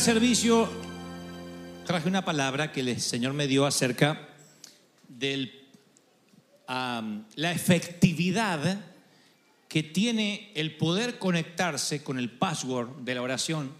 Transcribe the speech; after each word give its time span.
servicio 0.00 0.66
traje 1.84 2.08
una 2.08 2.24
palabra 2.24 2.72
que 2.72 2.80
el 2.80 2.98
Señor 3.02 3.34
me 3.34 3.46
dio 3.46 3.66
acerca 3.66 4.30
de 5.06 5.52
la 6.66 7.52
efectividad 7.52 8.80
que 9.68 9.82
tiene 9.82 10.52
el 10.54 10.78
poder 10.78 11.18
conectarse 11.18 12.02
con 12.02 12.18
el 12.18 12.30
password 12.30 13.02
de 13.02 13.14
la 13.14 13.20
oración 13.20 13.72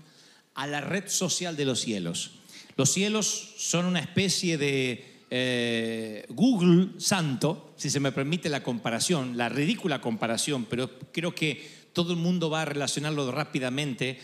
a 0.55 0.67
la 0.67 0.83
red 0.83 1.09
social 1.09 1.57
de 1.57 1.65
los 1.65 1.81
cielos. 1.81 2.33
Los 2.77 2.93
cielos 2.93 3.55
son 3.57 3.87
una 3.87 4.01
especie 4.01 4.59
de 4.59 5.23
eh, 5.31 6.27
Google 6.29 7.01
santo, 7.01 7.73
si 7.79 7.89
se 7.89 7.99
me 7.99 8.13
permite 8.13 8.51
la 8.51 8.63
comparación, 8.63 9.39
la 9.39 9.49
ridícula 9.49 10.03
comparación, 10.03 10.67
pero 10.67 10.91
creo 11.13 11.35
que 11.35 11.67
todo 11.95 12.13
el 12.13 12.19
mundo 12.19 12.51
va 12.51 12.61
a 12.61 12.67
relacionarlo 12.67 13.33
rápidamente 13.33 14.21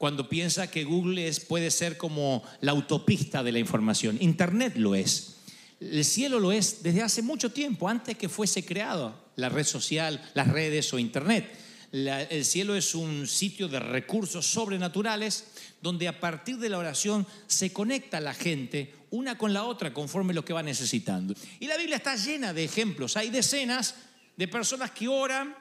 cuando 0.00 0.30
piensa 0.30 0.70
que 0.70 0.84
Google 0.84 1.28
es, 1.28 1.40
puede 1.40 1.70
ser 1.70 1.98
como 1.98 2.42
la 2.62 2.70
autopista 2.72 3.42
de 3.42 3.52
la 3.52 3.58
información. 3.58 4.16
Internet 4.22 4.72
lo 4.76 4.94
es. 4.94 5.36
El 5.78 6.06
cielo 6.06 6.40
lo 6.40 6.52
es 6.52 6.82
desde 6.82 7.02
hace 7.02 7.20
mucho 7.20 7.52
tiempo, 7.52 7.86
antes 7.86 8.16
que 8.16 8.30
fuese 8.30 8.64
creado 8.64 9.14
la 9.36 9.50
red 9.50 9.64
social, 9.66 10.18
las 10.32 10.48
redes 10.48 10.90
o 10.94 10.98
Internet. 10.98 11.54
El 11.92 12.46
cielo 12.46 12.74
es 12.76 12.94
un 12.94 13.26
sitio 13.26 13.68
de 13.68 13.78
recursos 13.78 14.46
sobrenaturales 14.46 15.44
donde 15.82 16.08
a 16.08 16.18
partir 16.18 16.56
de 16.56 16.70
la 16.70 16.78
oración 16.78 17.26
se 17.46 17.70
conecta 17.70 18.20
la 18.20 18.32
gente 18.32 18.94
una 19.10 19.36
con 19.36 19.52
la 19.52 19.64
otra 19.64 19.92
conforme 19.92 20.32
lo 20.32 20.46
que 20.46 20.54
va 20.54 20.62
necesitando. 20.62 21.34
Y 21.58 21.66
la 21.66 21.76
Biblia 21.76 21.96
está 21.96 22.16
llena 22.16 22.54
de 22.54 22.64
ejemplos. 22.64 23.18
Hay 23.18 23.28
decenas 23.28 23.96
de 24.34 24.48
personas 24.48 24.92
que 24.92 25.08
oran 25.08 25.54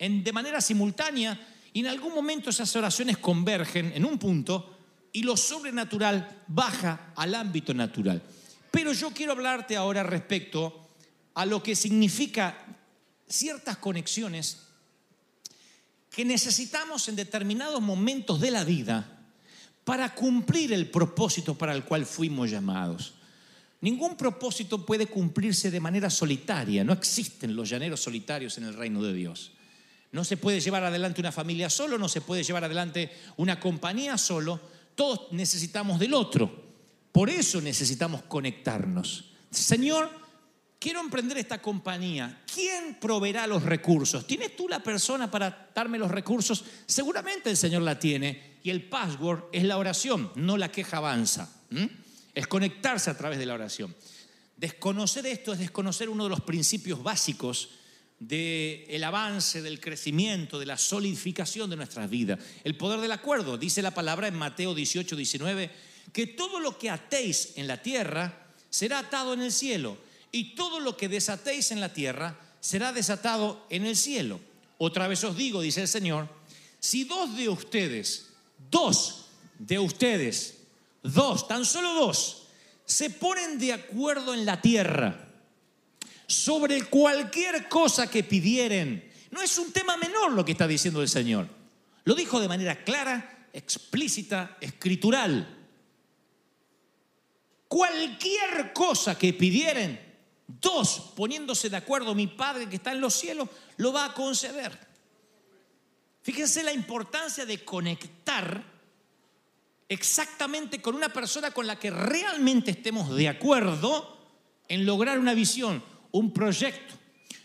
en- 0.00 0.24
de 0.24 0.32
manera 0.32 0.60
simultánea 0.60 1.38
y 1.74 1.80
en 1.80 1.88
algún 1.88 2.14
momento 2.14 2.50
esas 2.50 2.74
oraciones 2.76 3.18
convergen 3.18 3.92
en 3.94 4.04
un 4.04 4.16
punto 4.16 4.78
y 5.12 5.24
lo 5.24 5.36
sobrenatural 5.36 6.44
baja 6.46 7.12
al 7.16 7.34
ámbito 7.34 7.74
natural. 7.74 8.22
Pero 8.70 8.92
yo 8.92 9.10
quiero 9.10 9.32
hablarte 9.32 9.76
ahora 9.76 10.04
respecto 10.04 10.88
a 11.34 11.44
lo 11.44 11.60
que 11.62 11.74
significa 11.74 12.64
ciertas 13.28 13.78
conexiones 13.78 14.68
que 16.10 16.24
necesitamos 16.24 17.08
en 17.08 17.16
determinados 17.16 17.82
momentos 17.82 18.40
de 18.40 18.52
la 18.52 18.62
vida 18.62 19.26
para 19.82 20.14
cumplir 20.14 20.72
el 20.72 20.88
propósito 20.88 21.58
para 21.58 21.74
el 21.74 21.84
cual 21.84 22.06
fuimos 22.06 22.52
llamados. 22.52 23.14
Ningún 23.80 24.16
propósito 24.16 24.86
puede 24.86 25.08
cumplirse 25.08 25.72
de 25.72 25.80
manera 25.80 26.08
solitaria, 26.08 26.84
no 26.84 26.92
existen 26.92 27.56
los 27.56 27.68
llaneros 27.68 28.00
solitarios 28.00 28.58
en 28.58 28.64
el 28.64 28.74
reino 28.74 29.02
de 29.02 29.12
Dios. 29.12 29.53
No 30.14 30.22
se 30.22 30.36
puede 30.36 30.60
llevar 30.60 30.84
adelante 30.84 31.20
una 31.20 31.32
familia 31.32 31.68
solo, 31.68 31.98
no 31.98 32.08
se 32.08 32.20
puede 32.20 32.44
llevar 32.44 32.62
adelante 32.62 33.10
una 33.36 33.58
compañía 33.58 34.16
solo, 34.16 34.60
todos 34.94 35.32
necesitamos 35.32 35.98
del 35.98 36.14
otro. 36.14 36.66
Por 37.10 37.28
eso 37.28 37.60
necesitamos 37.60 38.22
conectarnos. 38.22 39.32
Señor, 39.50 40.08
quiero 40.78 41.00
emprender 41.00 41.38
esta 41.38 41.60
compañía. 41.60 42.42
¿Quién 42.46 42.96
proveerá 43.00 43.48
los 43.48 43.64
recursos? 43.64 44.24
¿Tienes 44.24 44.54
tú 44.54 44.68
la 44.68 44.84
persona 44.84 45.28
para 45.28 45.72
darme 45.74 45.98
los 45.98 46.12
recursos? 46.12 46.64
Seguramente 46.86 47.50
el 47.50 47.56
Señor 47.56 47.82
la 47.82 47.98
tiene. 47.98 48.60
Y 48.62 48.70
el 48.70 48.88
password 48.88 49.46
es 49.50 49.64
la 49.64 49.78
oración, 49.78 50.30
no 50.36 50.56
la 50.56 50.70
queja 50.70 50.98
avanza. 50.98 51.52
Es 52.32 52.46
conectarse 52.46 53.10
a 53.10 53.18
través 53.18 53.40
de 53.40 53.46
la 53.46 53.54
oración. 53.54 53.92
Desconocer 54.56 55.26
esto 55.26 55.52
es 55.52 55.58
desconocer 55.58 56.08
uno 56.08 56.22
de 56.22 56.30
los 56.30 56.42
principios 56.42 57.02
básicos 57.02 57.70
del 58.18 59.04
avance, 59.04 59.60
del 59.62 59.80
crecimiento, 59.80 60.58
de 60.58 60.66
la 60.66 60.78
solidificación 60.78 61.68
de 61.68 61.76
nuestras 61.76 62.08
vidas. 62.08 62.38
El 62.62 62.76
poder 62.76 63.00
del 63.00 63.12
acuerdo, 63.12 63.58
dice 63.58 63.82
la 63.82 63.94
palabra 63.94 64.28
en 64.28 64.36
Mateo 64.36 64.74
18, 64.74 65.16
19, 65.16 65.70
que 66.12 66.26
todo 66.26 66.60
lo 66.60 66.78
que 66.78 66.90
atéis 66.90 67.52
en 67.56 67.66
la 67.66 67.82
tierra 67.82 68.46
será 68.70 69.00
atado 69.00 69.34
en 69.34 69.42
el 69.42 69.52
cielo 69.52 69.98
y 70.32 70.54
todo 70.54 70.80
lo 70.80 70.96
que 70.96 71.08
desatéis 71.08 71.70
en 71.70 71.80
la 71.80 71.92
tierra 71.92 72.38
será 72.60 72.92
desatado 72.92 73.66
en 73.70 73.86
el 73.86 73.96
cielo. 73.96 74.40
Otra 74.78 75.06
vez 75.06 75.22
os 75.24 75.36
digo, 75.36 75.60
dice 75.60 75.82
el 75.82 75.88
Señor, 75.88 76.28
si 76.80 77.04
dos 77.04 77.36
de 77.36 77.48
ustedes, 77.48 78.30
dos 78.70 79.26
de 79.58 79.78
ustedes, 79.78 80.58
dos, 81.02 81.46
tan 81.46 81.64
solo 81.64 81.94
dos, 81.94 82.48
se 82.84 83.10
ponen 83.10 83.58
de 83.58 83.72
acuerdo 83.72 84.34
en 84.34 84.44
la 84.44 84.60
tierra 84.60 85.23
sobre 86.26 86.82
cualquier 86.84 87.68
cosa 87.68 88.10
que 88.10 88.24
pidieren, 88.24 89.12
no 89.30 89.42
es 89.42 89.58
un 89.58 89.72
tema 89.72 89.96
menor 89.96 90.32
lo 90.32 90.44
que 90.44 90.52
está 90.52 90.66
diciendo 90.66 91.02
el 91.02 91.08
Señor. 91.08 91.48
Lo 92.04 92.14
dijo 92.14 92.40
de 92.40 92.48
manera 92.48 92.84
clara, 92.84 93.48
explícita, 93.52 94.56
escritural. 94.60 95.48
Cualquier 97.66 98.72
cosa 98.72 99.18
que 99.18 99.32
pidieren, 99.32 100.00
dos, 100.46 101.12
poniéndose 101.16 101.70
de 101.70 101.76
acuerdo, 101.76 102.14
mi 102.14 102.26
Padre 102.26 102.68
que 102.68 102.76
está 102.76 102.92
en 102.92 103.00
los 103.00 103.14
cielos, 103.14 103.48
lo 103.76 103.92
va 103.92 104.06
a 104.06 104.14
conceder. 104.14 104.78
Fíjense 106.22 106.62
la 106.62 106.72
importancia 106.72 107.44
de 107.44 107.64
conectar 107.64 108.64
exactamente 109.88 110.80
con 110.80 110.94
una 110.94 111.12
persona 111.12 111.50
con 111.50 111.66
la 111.66 111.78
que 111.78 111.90
realmente 111.90 112.70
estemos 112.70 113.14
de 113.14 113.28
acuerdo 113.28 114.16
en 114.68 114.86
lograr 114.86 115.18
una 115.18 115.34
visión, 115.34 115.82
un 116.14 116.32
proyecto. 116.32 116.94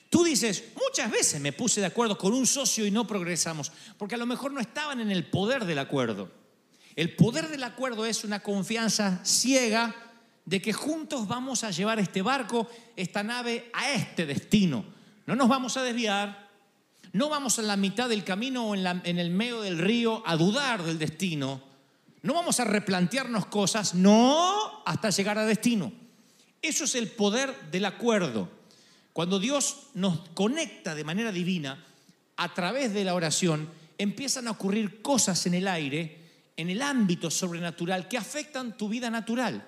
Tú 0.10 0.24
dices, 0.24 0.64
muchas 0.76 1.12
veces 1.12 1.42
me 1.42 1.52
puse 1.52 1.82
de 1.82 1.88
acuerdo 1.88 2.18
con 2.18 2.34
un 2.34 2.46
socio 2.46 2.86
y 2.86 2.92
no 2.92 3.08
progresamos, 3.08 3.72
porque 3.98 4.16
a 4.16 4.18
lo 4.18 4.28
mejor 4.28 4.52
no 4.52 4.60
estaban 4.60 5.00
en 5.00 5.10
el 5.12 5.26
poder 5.26 5.66
del 5.66 5.80
acuerdo. 5.80 6.32
El 6.96 7.16
poder 7.16 7.50
del 7.50 7.64
acuerdo 7.64 8.06
es 8.06 8.24
una 8.24 8.42
confianza 8.42 9.22
ciega 9.24 9.96
de 10.46 10.62
que 10.62 10.74
juntos 10.74 11.28
vamos 11.28 11.64
a 11.64 11.72
llevar 11.72 12.00
este 12.00 12.22
barco, 12.22 12.70
esta 12.96 13.24
nave, 13.24 13.72
a 13.74 13.92
este 13.92 14.28
destino. 14.28 14.86
No 15.26 15.36
nos 15.36 15.50
vamos 15.50 15.76
a 15.76 15.84
desviar, 15.84 16.50
no 17.12 17.30
vamos 17.30 17.58
en 17.58 17.68
la 17.68 17.78
mitad 17.78 18.08
del 18.08 18.24
camino 18.24 18.68
o 18.68 18.76
en, 18.76 18.86
en 19.04 19.18
el 19.18 19.32
medio 19.32 19.62
del 19.62 19.80
río 19.80 20.22
a 20.28 20.36
dudar 20.36 20.84
del 20.84 21.00
destino. 21.00 21.64
No 22.22 22.36
vamos 22.36 22.60
a 22.60 22.66
replantearnos 22.66 23.48
cosas, 23.48 23.96
no, 23.96 24.84
hasta 24.86 25.10
llegar 25.10 25.40
a 25.40 25.46
destino. 25.46 25.92
Eso 26.62 26.84
es 26.84 26.94
el 26.94 27.08
poder 27.08 27.72
del 27.72 27.86
acuerdo. 27.86 28.59
Cuando 29.20 29.38
Dios 29.38 29.88
nos 29.96 30.30
conecta 30.30 30.96
de 30.96 31.04
manera 31.04 31.34
divina 31.34 31.86
a 32.38 32.54
través 32.54 32.94
de 32.94 33.04
la 33.04 33.14
oración, 33.14 33.70
empiezan 33.98 34.48
a 34.48 34.52
ocurrir 34.52 35.02
cosas 35.02 35.46
en 35.46 35.56
el 35.56 35.68
aire, 35.68 36.20
en 36.56 36.70
el 36.70 36.82
ámbito 36.82 37.30
sobrenatural, 37.30 38.08
que 38.08 38.18
afectan 38.18 38.78
tu 38.78 38.88
vida 38.88 39.10
natural. 39.10 39.68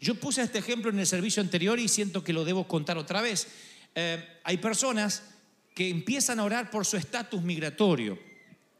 Yo 0.00 0.14
puse 0.14 0.42
este 0.42 0.60
ejemplo 0.60 0.92
en 0.92 1.00
el 1.00 1.06
servicio 1.08 1.42
anterior 1.42 1.80
y 1.80 1.88
siento 1.88 2.22
que 2.22 2.32
lo 2.32 2.44
debo 2.44 2.68
contar 2.68 2.96
otra 2.96 3.20
vez. 3.20 3.48
Eh, 3.96 4.24
hay 4.44 4.58
personas 4.58 5.24
que 5.74 5.90
empiezan 5.90 6.38
a 6.38 6.44
orar 6.44 6.70
por 6.70 6.86
su 6.86 6.96
estatus 6.96 7.42
migratorio 7.42 8.16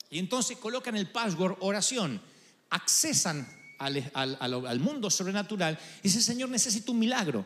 y 0.09 0.21
entonces 0.21 0.57
colocan 0.57 0.95
el 0.95 1.11
password 1.11 1.57
oración, 1.59 2.23
accesan 2.71 3.45
al, 3.81 4.79
mundo 4.79 5.11
sobrenatural 5.11 5.77
y 5.99 6.03
dicen, 6.05 6.23
Señor, 6.23 6.49
necesito 6.49 6.93
un 6.93 7.01
milagro. 7.01 7.45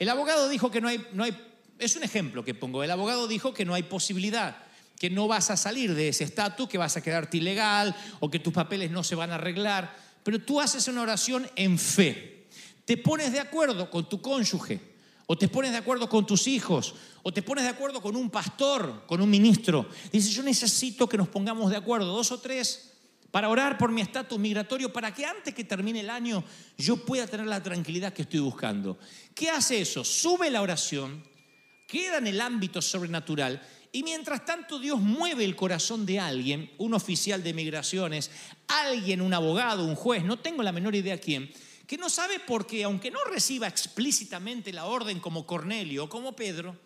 El 0.00 0.08
abogado 0.08 0.48
dijo 0.48 0.68
que 0.68 0.80
no 0.80 0.88
hay, 0.88 1.06
no 1.12 1.22
hay, 1.22 1.47
es 1.78 1.96
un 1.96 2.04
ejemplo 2.04 2.44
que 2.44 2.54
pongo, 2.54 2.82
el 2.82 2.90
abogado 2.90 3.28
dijo 3.28 3.54
que 3.54 3.64
no 3.64 3.74
hay 3.74 3.84
posibilidad, 3.84 4.56
que 4.98 5.10
no 5.10 5.28
vas 5.28 5.50
a 5.50 5.56
salir 5.56 5.94
de 5.94 6.08
ese 6.08 6.24
estatus, 6.24 6.68
que 6.68 6.78
vas 6.78 6.96
a 6.96 7.02
quedarte 7.02 7.36
ilegal 7.36 7.94
o 8.20 8.30
que 8.30 8.38
tus 8.38 8.52
papeles 8.52 8.90
no 8.90 9.04
se 9.04 9.14
van 9.14 9.30
a 9.30 9.36
arreglar, 9.36 9.96
pero 10.22 10.40
tú 10.40 10.60
haces 10.60 10.88
una 10.88 11.02
oración 11.02 11.48
en 11.56 11.78
fe. 11.78 12.46
Te 12.84 12.96
pones 12.96 13.32
de 13.32 13.40
acuerdo 13.40 13.90
con 13.90 14.08
tu 14.08 14.20
cónyuge, 14.20 14.80
o 15.26 15.36
te 15.36 15.48
pones 15.48 15.72
de 15.72 15.78
acuerdo 15.78 16.08
con 16.08 16.26
tus 16.26 16.46
hijos, 16.46 16.94
o 17.22 17.32
te 17.32 17.42
pones 17.42 17.64
de 17.64 17.70
acuerdo 17.70 18.00
con 18.00 18.16
un 18.16 18.30
pastor, 18.30 19.04
con 19.06 19.20
un 19.20 19.28
ministro. 19.28 19.88
Dices, 20.10 20.32
yo 20.32 20.42
necesito 20.42 21.08
que 21.08 21.18
nos 21.18 21.28
pongamos 21.28 21.70
de 21.70 21.76
acuerdo, 21.76 22.06
dos 22.06 22.32
o 22.32 22.40
tres, 22.40 22.92
para 23.30 23.50
orar 23.50 23.76
por 23.76 23.92
mi 23.92 24.00
estatus 24.00 24.38
migratorio, 24.38 24.92
para 24.92 25.12
que 25.12 25.26
antes 25.26 25.54
que 25.54 25.64
termine 25.64 26.00
el 26.00 26.10
año 26.10 26.42
yo 26.78 27.04
pueda 27.04 27.26
tener 27.26 27.46
la 27.46 27.62
tranquilidad 27.62 28.12
que 28.12 28.22
estoy 28.22 28.40
buscando. 28.40 28.98
¿Qué 29.34 29.50
hace 29.50 29.82
eso? 29.82 30.02
Sube 30.02 30.50
la 30.50 30.62
oración, 30.62 31.22
queda 31.88 32.18
en 32.18 32.26
el 32.26 32.40
ámbito 32.40 32.80
sobrenatural 32.80 33.60
y 33.90 34.02
mientras 34.02 34.44
tanto 34.44 34.78
Dios 34.78 35.00
mueve 35.00 35.44
el 35.44 35.56
corazón 35.56 36.04
de 36.04 36.20
alguien, 36.20 36.70
un 36.76 36.92
oficial 36.92 37.42
de 37.42 37.54
migraciones, 37.54 38.30
alguien, 38.68 39.22
un 39.22 39.32
abogado, 39.32 39.84
un 39.84 39.94
juez, 39.94 40.22
no 40.22 40.38
tengo 40.38 40.62
la 40.62 40.72
menor 40.72 40.94
idea 40.94 41.18
quién, 41.18 41.50
que 41.86 41.96
no 41.96 42.10
sabe 42.10 42.38
por 42.38 42.66
qué, 42.66 42.84
aunque 42.84 43.10
no 43.10 43.18
reciba 43.24 43.66
explícitamente 43.66 44.74
la 44.74 44.84
orden 44.84 45.20
como 45.20 45.46
Cornelio 45.46 46.04
o 46.04 46.08
como 46.10 46.36
Pedro, 46.36 46.76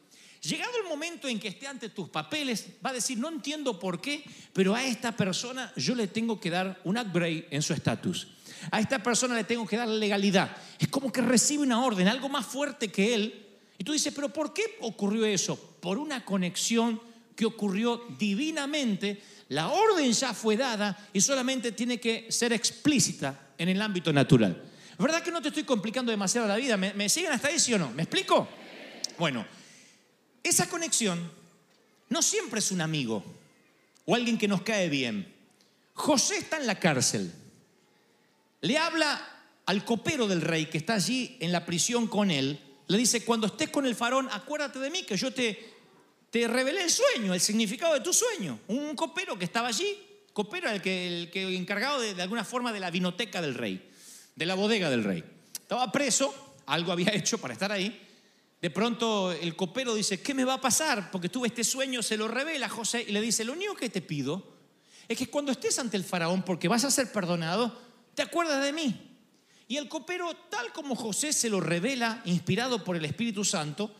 llegado 0.41 0.79
el 0.81 0.89
momento 0.89 1.27
en 1.27 1.41
que 1.41 1.49
esté 1.49 1.67
ante 1.67 1.89
tus 1.89 2.09
papeles, 2.09 2.67
va 2.85 2.91
a 2.91 2.95
decir, 2.95 3.19
no 3.19 3.29
entiendo 3.29 3.81
por 3.81 4.01
qué, 4.01 4.23
pero 4.53 4.73
a 4.77 4.85
esta 4.85 5.17
persona 5.17 5.73
yo 5.77 5.97
le 5.97 6.07
tengo 6.07 6.39
que 6.39 6.51
dar 6.51 6.81
un 6.85 6.97
upgrade 6.97 7.49
en 7.51 7.63
su 7.63 7.73
estatus. 7.73 8.29
A 8.71 8.79
esta 8.79 9.03
persona 9.03 9.35
le 9.35 9.43
tengo 9.43 9.67
que 9.67 9.77
dar 9.77 9.89
legalidad. 9.89 10.57
Es 10.79 10.87
como 10.87 11.11
que 11.11 11.21
recibe 11.21 11.65
una 11.65 11.85
orden, 11.85 12.07
algo 12.07 12.29
más 12.29 12.47
fuerte 12.47 12.93
que 12.93 13.15
él. 13.15 13.52
Y 13.83 13.85
tú 13.85 13.95
dices, 13.95 14.15
pero 14.15 14.29
¿por 14.29 14.55
qué 14.55 14.63
ocurrió 14.83 15.27
eso? 15.27 15.57
Por 15.81 15.99
una 15.99 16.25
conexión 16.25 17.03
que 17.35 17.45
ocurrió 17.45 18.07
divinamente. 18.17 19.21
La 19.49 19.71
orden 19.71 20.13
ya 20.13 20.33
fue 20.35 20.57
dada 20.57 21.09
y 21.13 21.21
solamente 21.21 21.73
tiene 21.73 21.99
que 21.99 22.31
ser 22.31 22.53
explícita 22.53 23.55
en 23.59 23.69
el 23.69 23.83
ámbito 23.83 24.13
natural. 24.13 24.71
¿Verdad 25.01 25.21
que 25.21 25.33
no 25.33 25.43
te 25.43 25.49
estoy 25.49 25.65
complicando 25.65 26.13
demasiado 26.13 26.47
la 26.47 26.55
vida? 26.55 26.77
¿Me, 26.77 26.95
me 26.95 27.09
siguen 27.09 27.33
hasta 27.33 27.49
ahí, 27.49 27.59
sí 27.59 27.75
o 27.75 27.79
no? 27.81 27.91
¿Me 27.91 28.05
explico? 28.05 28.47
Bueno, 29.19 29.45
esa 30.45 30.69
conexión 30.69 31.19
no 32.09 32.23
siempre 32.23 32.61
es 32.61 32.71
un 32.71 32.83
amigo 32.83 33.25
o 34.05 34.15
alguien 34.15 34.39
que 34.39 34.47
nos 34.47 34.63
cae 34.63 34.89
bien. 34.89 35.27
José 35.95 36.37
está 36.37 36.57
en 36.59 36.69
la 36.69 36.79
cárcel. 36.79 37.33
Le 38.61 38.79
habla 38.79 39.21
al 39.67 39.85
copero 39.85 40.29
del 40.29 40.41
rey 40.41 40.67
que 40.67 40.79
está 40.79 40.95
allí 40.95 41.37
en 41.41 41.51
la 41.51 41.67
prisión 41.67 42.07
con 42.07 42.31
él. 42.31 42.61
Le 42.93 42.99
dice, 42.99 43.25
cuando 43.25 43.47
estés 43.47 43.71
con 43.71 43.87
el 43.87 43.95
farón, 43.95 44.29
acuérdate 44.31 44.79
de 44.79 44.91
mí, 44.91 45.03
que 45.05 45.17
yo 45.17 45.33
te, 45.33 45.73
te 46.31 46.47
revelé 46.47 46.83
el 46.83 46.91
sueño, 46.91 47.33
el 47.33 47.41
significado 47.41 47.95
de 47.95 48.01
tu 48.01 48.13
sueño. 48.13 48.61
Un 48.69 48.95
copero 48.95 49.39
que 49.39 49.47
estaba 49.47 49.69
allí, 49.69 49.99
copero 50.35 50.69
el 50.69 50.83
que, 50.83 51.07
el 51.07 51.31
que 51.31 51.57
encargado 51.57 52.01
de, 52.01 52.15
de 52.15 52.21
alguna 52.21 52.45
forma 52.45 52.71
de 52.71 52.81
la 52.81 52.91
vinoteca 52.91 53.41
del 53.41 53.55
rey, 53.55 53.91
de 54.37 54.47
la 54.47 54.55
bodega 54.55 54.91
del 54.91 55.05
rey. 55.05 55.25
Estaba 55.55 55.91
preso, 55.91 56.55
algo 56.67 56.93
había 56.93 57.11
hecho 57.15 57.39
para 57.39 57.55
estar 57.55 57.73
ahí. 57.73 58.09
De 58.61 58.71
pronto 58.71 59.33
el 59.33 59.57
copero 59.57 59.95
dice, 59.95 60.21
¿qué 60.21 60.35
me 60.35 60.45
va 60.45 60.55
a 60.55 60.61
pasar? 60.61 61.11
Porque 61.11 61.31
tuve 61.31 61.49
este 61.49 61.65
sueño, 61.65 62.03
se 62.03 62.19
lo 62.19 62.29
revela 62.29 62.69
José 62.69 63.05
y 63.09 63.13
le 63.13 63.23
dice, 63.23 63.45
lo 63.45 63.55
único 63.55 63.75
que 63.75 63.89
te 63.89 64.03
pido 64.03 64.53
es 65.09 65.17
que 65.17 65.29
cuando 65.29 65.51
estés 65.51 65.79
ante 65.79 65.97
el 65.97 66.05
faraón, 66.05 66.43
porque 66.43 66.69
vas 66.69 66.85
a 66.85 66.91
ser 66.91 67.11
perdonado, 67.11 67.77
te 68.15 68.23
acuerdas 68.23 68.63
de 68.63 68.73
mí. 68.73 69.12
Y 69.69 69.77
el 69.77 69.89
copero, 69.89 70.35
tal 70.51 70.73
como 70.73 70.95
José 70.97 71.33
se 71.33 71.49
lo 71.49 71.61
revela, 71.61 72.23
inspirado 72.25 72.85
por 72.85 72.97
el 72.97 73.05
Espíritu 73.05 73.45
Santo, 73.45 73.95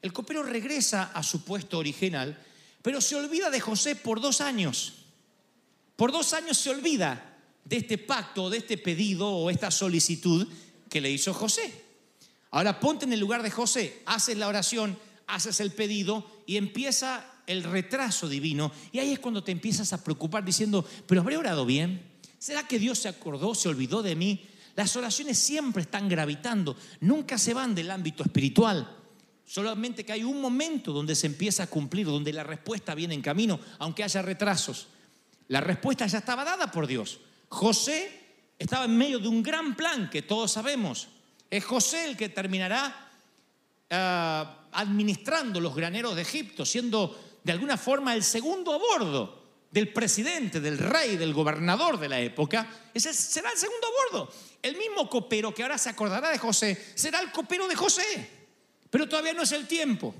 el 0.00 0.12
copero 0.12 0.42
regresa 0.42 1.12
a 1.14 1.22
su 1.22 1.44
puesto 1.44 1.78
original, 1.78 2.36
pero 2.82 3.00
se 3.00 3.14
olvida 3.14 3.50
de 3.50 3.60
José 3.60 3.94
por 3.94 4.20
dos 4.20 4.40
años. 4.40 4.94
Por 5.96 6.10
dos 6.10 6.32
años 6.32 6.58
se 6.58 6.70
olvida 6.70 7.38
de 7.64 7.76
este 7.76 7.98
pacto, 7.98 8.50
de 8.50 8.58
este 8.58 8.78
pedido 8.78 9.28
o 9.28 9.50
esta 9.50 9.70
solicitud 9.70 10.48
que 10.88 11.00
le 11.00 11.10
hizo 11.10 11.32
José. 11.32 11.72
Ahora 12.50 12.80
ponte 12.80 13.04
en 13.04 13.12
el 13.12 13.20
lugar 13.20 13.42
de 13.42 13.50
José, 13.50 14.02
haces 14.04 14.36
la 14.36 14.48
oración, 14.48 14.98
haces 15.26 15.60
el 15.60 15.72
pedido 15.72 16.26
y 16.46 16.56
empieza 16.56 17.24
el 17.46 17.62
retraso 17.62 18.28
divino. 18.28 18.72
Y 18.90 18.98
ahí 18.98 19.12
es 19.12 19.20
cuando 19.20 19.44
te 19.44 19.52
empiezas 19.52 19.92
a 19.92 20.02
preocupar 20.02 20.44
diciendo, 20.44 20.84
pero 21.06 21.20
¿habré 21.20 21.36
orado 21.36 21.64
bien? 21.64 22.02
¿Será 22.38 22.66
que 22.66 22.78
Dios 22.78 22.98
se 22.98 23.08
acordó, 23.08 23.54
se 23.54 23.68
olvidó 23.68 24.02
de 24.02 24.16
mí? 24.16 24.44
Las 24.74 24.96
oraciones 24.96 25.38
siempre 25.38 25.82
están 25.82 26.08
gravitando, 26.08 26.76
nunca 27.00 27.36
se 27.36 27.54
van 27.54 27.74
del 27.74 27.90
ámbito 27.90 28.22
espiritual. 28.22 28.98
Solamente 29.44 30.04
que 30.04 30.12
hay 30.12 30.24
un 30.24 30.40
momento 30.40 30.92
donde 30.92 31.14
se 31.14 31.26
empieza 31.26 31.64
a 31.64 31.66
cumplir, 31.66 32.06
donde 32.06 32.32
la 32.32 32.42
respuesta 32.42 32.94
viene 32.94 33.14
en 33.14 33.20
camino, 33.20 33.60
aunque 33.78 34.02
haya 34.02 34.22
retrasos. 34.22 34.88
La 35.48 35.60
respuesta 35.60 36.06
ya 36.06 36.18
estaba 36.18 36.44
dada 36.44 36.70
por 36.70 36.86
Dios. 36.86 37.20
José 37.48 38.20
estaba 38.58 38.86
en 38.86 38.96
medio 38.96 39.18
de 39.18 39.28
un 39.28 39.42
gran 39.42 39.76
plan 39.76 40.08
que 40.08 40.22
todos 40.22 40.52
sabemos. 40.52 41.08
Es 41.50 41.64
José 41.64 42.06
el 42.06 42.16
que 42.16 42.30
terminará 42.30 43.10
uh, 43.90 44.68
administrando 44.72 45.60
los 45.60 45.74
graneros 45.74 46.16
de 46.16 46.22
Egipto, 46.22 46.64
siendo 46.64 47.38
de 47.44 47.52
alguna 47.52 47.76
forma 47.76 48.14
el 48.14 48.22
segundo 48.22 48.72
a 48.72 48.78
bordo 48.78 49.41
del 49.72 49.88
presidente, 49.88 50.60
del 50.60 50.78
rey, 50.78 51.16
del 51.16 51.32
gobernador 51.32 51.98
de 51.98 52.08
la 52.08 52.20
época. 52.20 52.68
Ese 52.92 53.12
será 53.14 53.50
el 53.50 53.58
segundo 53.58 53.86
a. 54.10 54.32
El 54.62 54.76
mismo 54.76 55.08
copero 55.08 55.52
que 55.52 55.62
ahora 55.62 55.78
se 55.78 55.88
acordará 55.88 56.30
de 56.30 56.38
José 56.38 56.78
será 56.94 57.20
el 57.20 57.32
copero 57.32 57.66
de 57.66 57.74
José. 57.74 58.28
Pero 58.90 59.08
todavía 59.08 59.32
no 59.32 59.42
es 59.42 59.52
el 59.52 59.66
tiempo. 59.66 60.14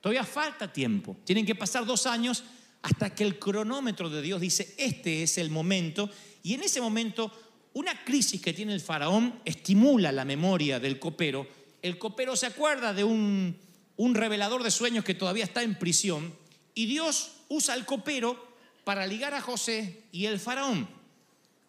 Todavía 0.00 0.22
falta 0.22 0.72
tiempo. 0.72 1.16
Tienen 1.24 1.44
que 1.44 1.56
pasar 1.56 1.84
dos 1.84 2.06
años 2.06 2.44
hasta 2.80 3.12
que 3.12 3.24
el 3.24 3.40
cronómetro 3.40 4.08
de 4.08 4.22
Dios 4.22 4.40
dice, 4.40 4.72
este 4.78 5.24
es 5.24 5.36
el 5.38 5.50
momento. 5.50 6.08
Y 6.44 6.54
en 6.54 6.62
ese 6.62 6.80
momento, 6.80 7.32
una 7.72 8.04
crisis 8.04 8.40
que 8.40 8.52
tiene 8.52 8.72
el 8.72 8.80
faraón 8.80 9.40
estimula 9.44 10.12
la 10.12 10.24
memoria 10.24 10.78
del 10.78 11.00
copero. 11.00 11.48
El 11.82 11.98
copero 11.98 12.36
se 12.36 12.46
acuerda 12.46 12.94
de 12.94 13.02
un, 13.02 13.58
un 13.96 14.14
revelador 14.14 14.62
de 14.62 14.70
sueños 14.70 15.04
que 15.04 15.14
todavía 15.14 15.42
está 15.42 15.64
en 15.64 15.76
prisión. 15.76 16.32
Y 16.72 16.86
Dios 16.86 17.32
usa 17.48 17.74
al 17.74 17.84
copero 17.84 18.45
para 18.86 19.04
ligar 19.04 19.34
a 19.34 19.40
José 19.40 20.04
y 20.12 20.26
el 20.26 20.38
faraón. 20.38 20.88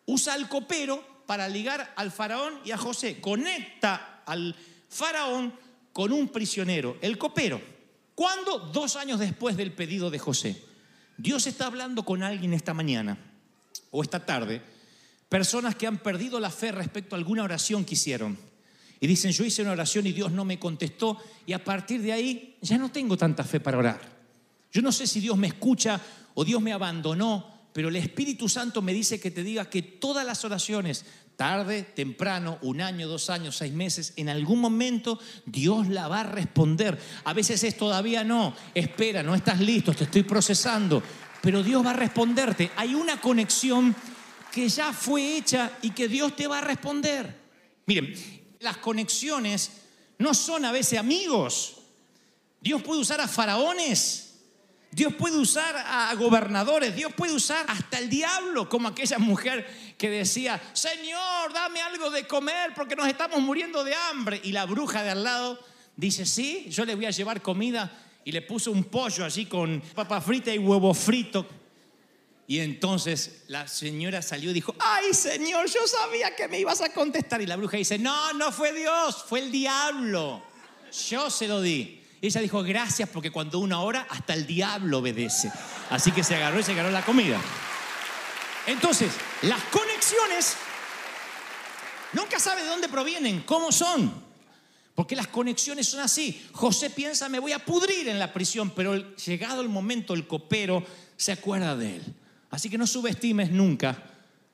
Usa 0.06 0.36
al 0.36 0.48
copero 0.48 1.04
para 1.26 1.50
ligar 1.50 1.92
al 1.96 2.12
faraón 2.12 2.60
y 2.64 2.70
a 2.70 2.78
José. 2.78 3.20
Conecta 3.20 4.22
al 4.24 4.56
faraón 4.88 5.52
con 5.92 6.12
un 6.12 6.30
prisionero, 6.30 7.00
el 7.02 7.18
copero. 7.18 7.60
¿Cuándo? 8.14 8.60
Dos 8.60 8.98
años 8.98 9.20
después 9.20 9.58
del 9.58 9.74
pedido 9.74 10.12
de 10.12 10.20
José. 10.20 10.62
Dios 11.18 11.48
está 11.48 11.66
hablando 11.66 12.06
con 12.06 12.22
alguien 12.22 12.54
esta 12.54 12.76
mañana 12.76 13.18
o 13.90 14.04
esta 14.04 14.24
tarde, 14.24 14.62
personas 15.28 15.74
que 15.74 15.88
han 15.88 15.98
perdido 15.98 16.40
la 16.40 16.52
fe 16.52 16.72
respecto 16.72 17.16
a 17.16 17.18
alguna 17.18 17.42
oración 17.42 17.84
que 17.84 17.96
hicieron. 17.96 18.38
Y 19.00 19.08
dicen, 19.08 19.32
yo 19.32 19.44
hice 19.44 19.64
una 19.64 19.72
oración 19.72 20.06
y 20.06 20.12
Dios 20.12 20.32
no 20.32 20.46
me 20.46 20.60
contestó 20.60 21.18
y 21.48 21.54
a 21.54 21.64
partir 21.64 22.00
de 22.04 22.14
ahí 22.14 22.58
ya 22.62 22.78
no 22.78 22.92
tengo 22.92 23.18
tanta 23.18 23.44
fe 23.44 23.60
para 23.60 23.80
orar. 23.80 24.18
Yo 24.72 24.84
no 24.84 24.92
sé 24.92 25.08
si 25.08 25.20
Dios 25.20 25.36
me 25.36 25.48
escucha 25.48 26.00
o 26.39 26.46
Dios 26.46 26.62
me 26.62 26.72
abandonó, 26.72 27.48
pero 27.74 27.89
el 27.89 27.96
Espíritu 27.96 28.48
Santo 28.48 28.84
me 28.84 28.94
dice 28.94 29.20
que 29.20 29.32
te 29.32 29.44
diga 29.44 29.72
que 29.72 29.82
todas 29.82 30.24
las 30.24 30.46
oraciones, 30.46 31.03
tarde, 31.36 31.82
temprano, 31.82 32.60
un 32.62 32.79
año, 32.79 33.08
dos 33.08 33.32
años, 33.32 33.58
seis 33.58 33.74
meses, 33.74 34.13
en 34.17 34.29
algún 34.29 34.60
momento 34.60 35.20
Dios 35.48 35.88
la 35.88 36.08
va 36.08 36.20
a 36.20 36.25
responder. 36.25 37.01
A 37.24 37.34
veces 37.34 37.63
es 37.63 37.75
todavía 37.75 38.24
no, 38.24 38.53
espera, 38.75 39.24
no 39.24 39.34
estás 39.34 39.60
listo, 39.60 39.96
te 39.96 40.03
estoy 40.03 40.22
procesando, 40.22 41.01
pero 41.41 41.63
Dios 41.63 41.84
va 41.84 41.89
a 41.89 41.94
responderte. 41.94 42.70
Hay 42.75 42.94
una 42.94 43.20
conexión 43.20 43.96
que 44.51 44.70
ya 44.70 44.94
fue 44.94 45.38
hecha 45.38 45.72
y 45.82 45.89
que 45.89 46.08
Dios 46.08 46.36
te 46.36 46.46
va 46.46 46.60
a 46.60 46.62
responder. 46.62 47.36
Miren, 47.88 48.13
las 48.60 48.77
conexiones 48.77 49.72
no 50.20 50.36
son 50.36 50.65
a 50.65 50.72
veces 50.72 51.00
amigos. 51.00 51.77
Dios 52.62 52.84
puede 52.84 53.01
usar 53.01 53.22
a 53.22 53.27
faraones. 53.27 54.26
Dios 54.98 55.13
puede 55.13 55.38
usar 55.38 55.75
a 55.77 56.12
gobernadores, 56.16 56.96
Dios 56.96 57.13
puede 57.13 57.32
usar 57.32 57.63
hasta 57.68 58.00
el 58.00 58.10
diablo, 58.10 58.68
como 58.68 58.88
aquella 58.88 59.20
mujer 59.20 59.94
que 59.96 60.10
decía, 60.10 60.60
Señor, 60.74 61.54
dame 61.54 61.80
algo 61.82 62.10
de 62.10 62.25
comer 62.25 62.74
porque 62.75 62.96
nos 62.96 63.08
estamos 63.08 63.39
muriendo 63.39 63.84
de 63.84 63.94
hambre. 63.94 64.42
Y 64.44 64.54
la 64.54 64.66
bruja 64.66 65.04
de 65.04 65.12
al 65.12 65.24
lado 65.24 65.63
dice, 65.96 66.25
sí, 66.25 66.66
yo 66.70 66.84
le 66.84 66.96
voy 66.96 67.06
a 67.06 67.12
llevar 67.12 67.44
comida. 67.44 67.96
Y 68.25 68.32
le 68.32 68.42
puso 68.42 68.72
un 68.72 68.86
pollo 68.86 69.24
allí 69.24 69.46
con 69.46 69.82
papa 69.94 70.20
frita 70.20 70.51
y 70.51 70.58
huevo 70.58 70.92
frito. 70.96 71.46
Y 72.48 72.58
entonces 72.58 73.44
la 73.50 73.68
señora 73.68 74.24
salió 74.24 74.50
y 74.50 74.54
dijo, 74.56 74.74
ay 74.80 75.13
Señor, 75.13 75.70
yo 75.70 75.86
sabía 75.86 76.36
que 76.36 76.48
me 76.48 76.60
ibas 76.60 76.82
a 76.82 76.92
contestar. 76.92 77.39
Y 77.39 77.46
la 77.46 77.56
bruja 77.56 77.77
dice, 77.77 78.00
no, 78.00 78.34
no 78.34 78.51
fue 78.51 78.74
Dios, 78.74 79.25
fue 79.30 79.42
el 79.42 79.51
diablo. 79.51 80.42
Yo 81.08 81.30
se 81.30 81.48
lo 81.48 81.62
di. 81.62 82.01
Ella 82.22 82.42
dijo, 82.42 82.64
gracias, 82.64 83.10
porque 83.10 83.32
cuando 83.32 83.60
uno 83.60 83.82
ora, 83.84 84.08
hasta 84.10 84.34
el 84.34 84.48
diablo 84.48 85.00
obedece. 85.00 85.52
Así 85.90 86.12
que 86.12 86.24
se 86.24 86.36
agarró 86.36 86.60
y 86.60 86.64
se 86.64 86.72
agarró 86.72 86.90
la 86.90 87.06
comida. 87.06 87.40
Entonces, 88.66 89.14
las 89.44 89.62
conexiones 89.66 90.56
nunca 92.14 92.40
sabe 92.40 92.64
de 92.64 92.70
dónde 92.70 92.90
provienen, 92.90 93.42
cómo 93.42 93.72
son. 93.72 94.26
Porque 94.96 95.16
las 95.16 95.28
conexiones 95.28 95.88
son 95.88 96.00
así. 96.00 96.44
José 96.54 96.90
piensa, 96.90 97.30
me 97.30 97.38
voy 97.38 97.52
a 97.52 97.60
pudrir 97.60 98.08
en 98.08 98.18
la 98.18 98.34
prisión, 98.34 98.72
pero 98.72 99.16
llegado 99.16 99.62
el 99.62 99.70
momento, 99.70 100.16
el 100.16 100.26
copero 100.26 100.84
se 101.16 101.32
acuerda 101.32 101.78
de 101.78 101.98
él. 101.98 102.16
Así 102.50 102.68
que 102.68 102.80
no 102.80 102.88
subestimes 102.88 103.52
nunca, 103.52 104.04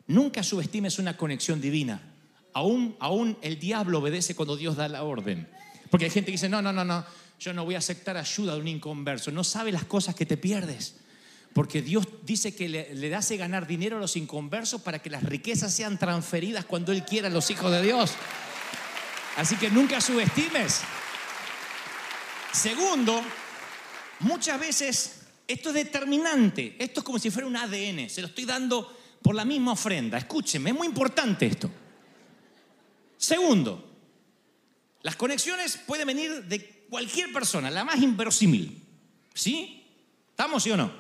nunca 0.05 0.43
subestimes 0.43 0.99
una 0.99 1.15
conexión 1.15 1.61
divina. 1.61 2.01
Aún, 2.51 2.95
aún 2.99 3.37
el 3.41 3.57
diablo 3.57 3.99
obedece 3.99 4.35
cuando 4.35 4.57
Dios 4.57 4.75
da 4.75 4.89
la 4.89 5.03
orden. 5.03 5.47
Porque 5.89 6.05
hay 6.05 6.11
gente 6.11 6.27
que 6.27 6.33
dice, 6.33 6.49
no, 6.49 6.61
no, 6.61 6.73
no, 6.73 6.83
no, 6.83 7.05
yo 7.39 7.53
no 7.53 7.65
voy 7.65 7.75
a 7.75 7.79
aceptar 7.79 8.17
ayuda 8.17 8.55
de 8.55 8.61
un 8.61 8.67
inconverso. 8.67 9.31
No 9.31 9.43
sabe 9.43 9.71
las 9.71 9.85
cosas 9.85 10.15
que 10.15 10.25
te 10.25 10.37
pierdes. 10.37 10.95
Porque 11.53 11.81
Dios 11.81 12.07
dice 12.23 12.55
que 12.55 12.67
le, 12.67 12.95
le 12.95 13.13
hace 13.13 13.37
ganar 13.37 13.67
dinero 13.67 13.97
a 13.97 13.99
los 13.99 14.17
inconversos 14.17 14.81
para 14.81 14.99
que 14.99 15.09
las 15.09 15.23
riquezas 15.23 15.73
sean 15.73 15.99
transferidas 15.99 16.65
cuando 16.65 16.91
Él 16.91 17.03
quiera 17.05 17.27
a 17.27 17.31
los 17.31 17.49
hijos 17.51 17.71
de 17.71 17.81
Dios. 17.83 18.13
Así 19.37 19.55
que 19.57 19.69
nunca 19.69 20.01
subestimes. 20.01 20.81
Segundo, 22.51 23.21
muchas 24.19 24.59
veces 24.59 25.21
esto 25.47 25.69
es 25.69 25.75
determinante. 25.75 26.75
Esto 26.79 27.01
es 27.01 27.03
como 27.03 27.19
si 27.19 27.29
fuera 27.29 27.47
un 27.47 27.55
ADN. 27.55 28.09
Se 28.09 28.21
lo 28.21 28.27
estoy 28.27 28.45
dando 28.45 28.95
por 29.21 29.35
la 29.35 29.45
misma 29.45 29.73
ofrenda. 29.73 30.17
Escúcheme, 30.17 30.69
es 30.71 30.75
muy 30.75 30.87
importante 30.87 31.45
esto. 31.45 31.69
Segundo, 33.17 33.91
las 35.01 35.15
conexiones 35.15 35.77
pueden 35.77 36.07
venir 36.07 36.43
de 36.43 36.82
cualquier 36.93 37.33
persona, 37.33 37.71
la 37.71 37.83
más 37.83 37.99
inverosímil. 37.99 38.79
¿Sí? 39.33 39.83
¿Estamos 40.29 40.61
sí 40.61 40.69
o 40.69 40.77
no? 40.77 40.93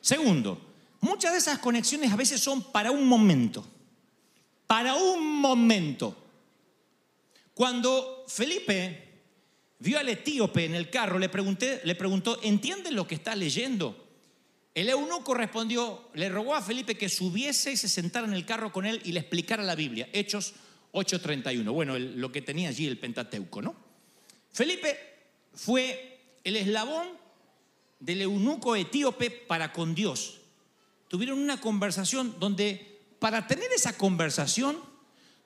Segundo, 0.00 0.60
muchas 1.00 1.30
de 1.30 1.38
esas 1.38 1.60
conexiones 1.60 2.10
a 2.10 2.16
veces 2.16 2.40
son 2.40 2.72
para 2.72 2.90
un 2.90 3.06
momento. 3.06 3.64
Para 4.66 4.96
un 4.96 5.40
momento. 5.40 6.16
Cuando 7.54 8.24
Felipe 8.26 9.20
vio 9.78 9.96
al 9.96 10.08
etíope 10.08 10.64
en 10.64 10.74
el 10.74 10.90
carro, 10.90 11.20
le, 11.20 11.28
pregunté, 11.28 11.80
le 11.84 11.94
preguntó, 11.94 12.40
¿entiendes 12.42 12.92
lo 12.92 13.06
que 13.06 13.14
está 13.14 13.36
leyendo? 13.36 14.08
El 14.74 14.88
eunuco 14.88 15.34
respondió, 15.34 16.08
le 16.14 16.28
rogó 16.30 16.56
a 16.56 16.62
Felipe 16.62 16.98
que 16.98 17.08
subiese 17.08 17.70
y 17.70 17.76
se 17.76 17.88
sentara 17.88 18.26
en 18.26 18.32
el 18.32 18.44
carro 18.44 18.72
con 18.72 18.86
él 18.86 19.00
y 19.04 19.12
le 19.12 19.20
explicara 19.20 19.62
la 19.62 19.76
Biblia. 19.76 20.08
Hechos 20.12 20.52
8:31. 20.90 21.72
Bueno, 21.72 21.96
lo 21.96 22.32
que 22.32 22.42
tenía 22.42 22.70
allí 22.70 22.88
el 22.88 22.98
Pentateuco, 22.98 23.62
¿no? 23.62 23.89
Felipe 24.52 24.98
fue 25.54 26.38
el 26.44 26.56
eslabón 26.56 27.08
del 27.98 28.22
eunuco 28.22 28.76
etíope 28.76 29.30
para 29.30 29.72
con 29.72 29.94
Dios. 29.94 30.38
Tuvieron 31.08 31.38
una 31.38 31.60
conversación 31.60 32.36
donde 32.38 33.00
para 33.18 33.46
tener 33.46 33.70
esa 33.72 33.96
conversación 33.96 34.78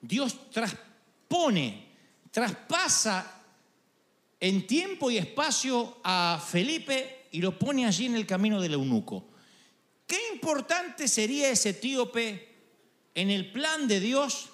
Dios 0.01 0.49
traspone, 0.51 1.87
traspasa 2.31 3.41
en 4.39 4.67
tiempo 4.67 5.09
y 5.09 5.17
espacio 5.17 5.97
a 6.03 6.43
Felipe 6.45 7.27
y 7.31 7.41
lo 7.41 7.57
pone 7.57 7.85
allí 7.85 8.05
en 8.05 8.15
el 8.15 8.25
camino 8.25 8.61
del 8.61 8.73
eunuco. 8.73 9.27
Qué 10.07 10.17
importante 10.33 11.07
sería 11.07 11.49
ese 11.49 11.69
etíope 11.69 12.55
en 13.15 13.31
el 13.31 13.51
plan 13.51 13.87
de 13.87 13.99
Dios, 13.99 14.49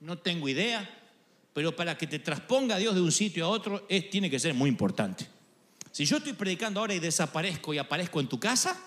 no 0.00 0.18
tengo 0.18 0.48
idea, 0.48 1.01
pero 1.52 1.76
para 1.76 1.96
que 1.98 2.06
te 2.06 2.18
trasponga 2.18 2.78
Dios 2.78 2.94
de 2.94 3.00
un 3.00 3.12
sitio 3.12 3.44
a 3.44 3.48
otro 3.48 3.86
tiene 4.10 4.30
que 4.30 4.38
ser 4.38 4.54
muy 4.54 4.68
importante. 4.70 5.26
Si 5.90 6.04
yo 6.06 6.16
estoy 6.16 6.32
predicando 6.32 6.80
ahora 6.80 6.94
y 6.94 7.00
desaparezco 7.00 7.74
y 7.74 7.78
aparezco 7.78 8.18
en 8.20 8.28
tu 8.28 8.40
casa, 8.40 8.80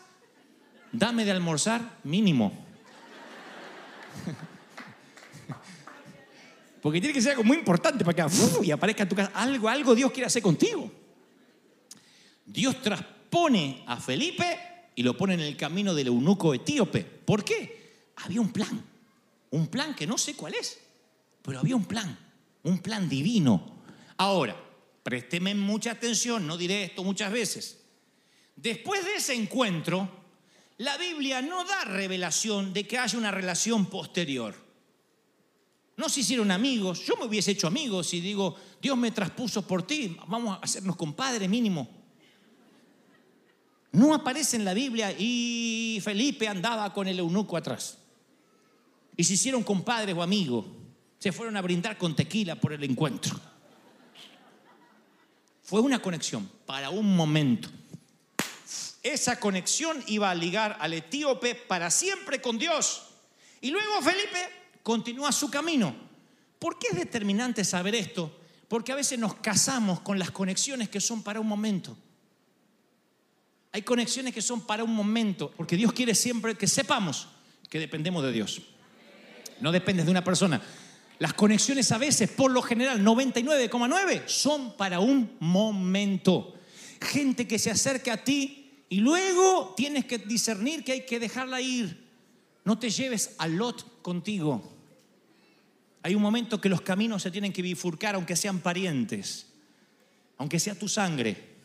dame 0.92 1.24
de 1.24 1.32
almorzar 1.32 2.00
mínimo. 2.04 2.66
Porque 6.82 7.00
tiene 7.00 7.14
que 7.14 7.22
ser 7.22 7.32
algo 7.32 7.44
muy 7.44 7.58
importante 7.58 8.04
para 8.04 8.28
que 8.28 8.36
y 8.64 8.72
aparezca 8.72 9.04
en 9.04 9.10
tu 9.10 9.16
casa. 9.16 9.32
Algo, 9.36 9.70
algo 9.70 9.94
Dios 9.94 10.12
quiere 10.12 10.26
hacer 10.26 10.42
contigo. 10.42 10.92
Dios 12.46 12.82
traspone 12.82 13.84
a 13.88 13.98
Felipe 13.98 14.90
y 14.96 15.04
lo 15.04 15.16
pone 15.16 15.36
en 15.36 15.42
el 15.42 15.56
camino 15.58 15.94
del 15.94 16.08
eunuco 16.08 16.54
etíope. 16.54 17.04
¿Por 17.04 17.44
qué? 17.44 18.12
Había 18.18 18.42
un 18.42 18.52
plan. 18.52 18.84
Un 19.52 19.68
plan 19.68 19.94
que 19.96 20.08
no 20.08 20.18
sé 20.18 20.36
cuál 20.36 20.56
es, 20.56 20.80
pero 21.44 21.60
había 21.60 21.76
un 21.76 21.86
plan. 21.86 22.25
Un 22.66 22.80
plan 22.80 23.08
divino. 23.08 23.78
Ahora, 24.18 24.56
présteme 25.04 25.54
mucha 25.56 25.92
atención, 25.92 26.46
no 26.46 26.58
diré 26.58 26.84
esto 26.86 27.04
muchas 27.04 27.32
veces. 27.32 27.80
Después 28.56 29.06
de 29.06 29.16
ese 29.16 29.36
encuentro, 29.36 30.10
la 30.78 30.98
Biblia 30.98 31.42
no 31.42 31.64
da 31.64 31.86
revelación 31.86 32.74
de 32.74 32.88
que 32.88 32.98
haya 32.98 33.18
una 33.18 33.32
relación 33.32 33.86
posterior. 33.86 34.56
No 35.98 36.10
se 36.10 36.22
hicieron 36.22 36.52
amigos. 36.52 37.06
Yo 37.06 37.16
me 37.18 37.26
hubiese 37.26 37.52
hecho 37.52 37.68
amigos 37.68 38.14
y 38.14 38.20
digo, 38.20 38.56
Dios 38.82 38.98
me 38.98 39.12
traspuso 39.12 39.66
por 39.66 39.84
ti, 39.84 40.18
vamos 40.28 40.58
a 40.58 40.62
hacernos 40.62 40.96
compadre 40.96 41.48
mínimo. 41.48 41.88
No 43.92 44.14
aparece 44.14 44.58
en 44.58 44.66
la 44.66 44.74
Biblia 44.74 45.16
y 45.18 46.02
Felipe 46.04 46.48
andaba 46.48 46.92
con 46.94 47.08
el 47.08 47.20
eunuco 47.20 47.56
atrás. 47.56 48.00
Y 49.16 49.24
se 49.24 49.36
hicieron 49.36 49.64
compadres 49.64 50.16
o 50.16 50.24
amigos. 50.24 50.66
Se 51.26 51.32
fueron 51.32 51.58
a 51.58 51.62
brindar 51.64 51.98
con 51.98 52.16
tequila 52.16 52.54
por 52.54 52.72
el 52.72 52.84
encuentro. 52.84 53.36
Fue 55.64 55.82
una 55.82 56.00
conexión 56.00 56.48
para 56.68 56.92
un 56.92 57.16
momento. 57.16 57.68
Esa 59.02 59.40
conexión 59.40 60.04
iba 60.06 60.30
a 60.30 60.36
ligar 60.36 60.78
al 60.80 60.94
etíope 60.94 61.56
para 61.56 61.90
siempre 61.90 62.40
con 62.40 62.60
Dios. 62.60 63.08
Y 63.60 63.72
luego 63.72 64.04
Felipe 64.04 64.38
continúa 64.84 65.32
su 65.32 65.50
camino. 65.50 65.96
¿Por 66.60 66.78
qué 66.78 66.90
es 66.92 66.96
determinante 66.96 67.66
saber 67.66 67.96
esto? 67.96 68.40
Porque 68.68 68.92
a 68.92 68.96
veces 68.96 69.18
nos 69.18 69.34
casamos 69.34 70.02
con 70.02 70.20
las 70.20 70.30
conexiones 70.30 70.90
que 70.90 71.02
son 71.02 71.24
para 71.24 71.40
un 71.40 71.48
momento. 71.48 71.98
Hay 73.72 73.82
conexiones 73.82 74.32
que 74.32 74.44
son 74.44 74.62
para 74.62 74.84
un 74.84 74.94
momento, 74.94 75.52
porque 75.58 75.76
Dios 75.76 75.92
quiere 75.92 76.14
siempre 76.14 76.54
que 76.54 76.68
sepamos 76.68 77.30
que 77.68 77.80
dependemos 77.80 78.24
de 78.24 78.32
Dios. 78.32 78.62
No 79.60 79.72
dependes 79.72 80.06
de 80.06 80.12
una 80.12 80.24
persona. 80.24 80.62
Las 81.20 81.34
conexiones 81.34 81.92
a 81.92 81.98
veces, 81.98 82.30
por 82.30 82.52
lo 82.52 82.62
general, 82.62 83.02
99,9 83.04 84.28
son 84.28 84.76
para 84.76 85.00
un 85.00 85.38
momento. 85.40 86.54
Gente 87.02 87.48
que 87.48 87.60
se 87.60 87.72
acerca 87.72 88.14
a 88.14 88.24
ti 88.24 88.72
y 88.90 88.98
luego 88.98 89.74
tienes 89.78 90.06
que 90.06 90.18
discernir 90.18 90.84
que 90.84 90.92
hay 90.92 91.06
que 91.06 91.20
dejarla 91.20 91.62
ir. 91.62 92.06
No 92.64 92.78
te 92.78 92.90
lleves 92.90 93.36
a 93.38 93.48
Lot 93.48 94.02
contigo. 94.02 94.74
Hay 96.04 96.16
un 96.16 96.22
momento 96.22 96.60
que 96.60 96.70
los 96.70 96.82
caminos 96.82 97.24
se 97.24 97.32
tienen 97.32 97.54
que 97.54 97.62
bifurcar, 97.62 98.16
aunque 98.16 98.36
sean 98.36 98.60
parientes, 98.60 99.48
aunque 100.38 100.60
sea 100.60 100.78
tu 100.78 100.88
sangre. 100.88 101.56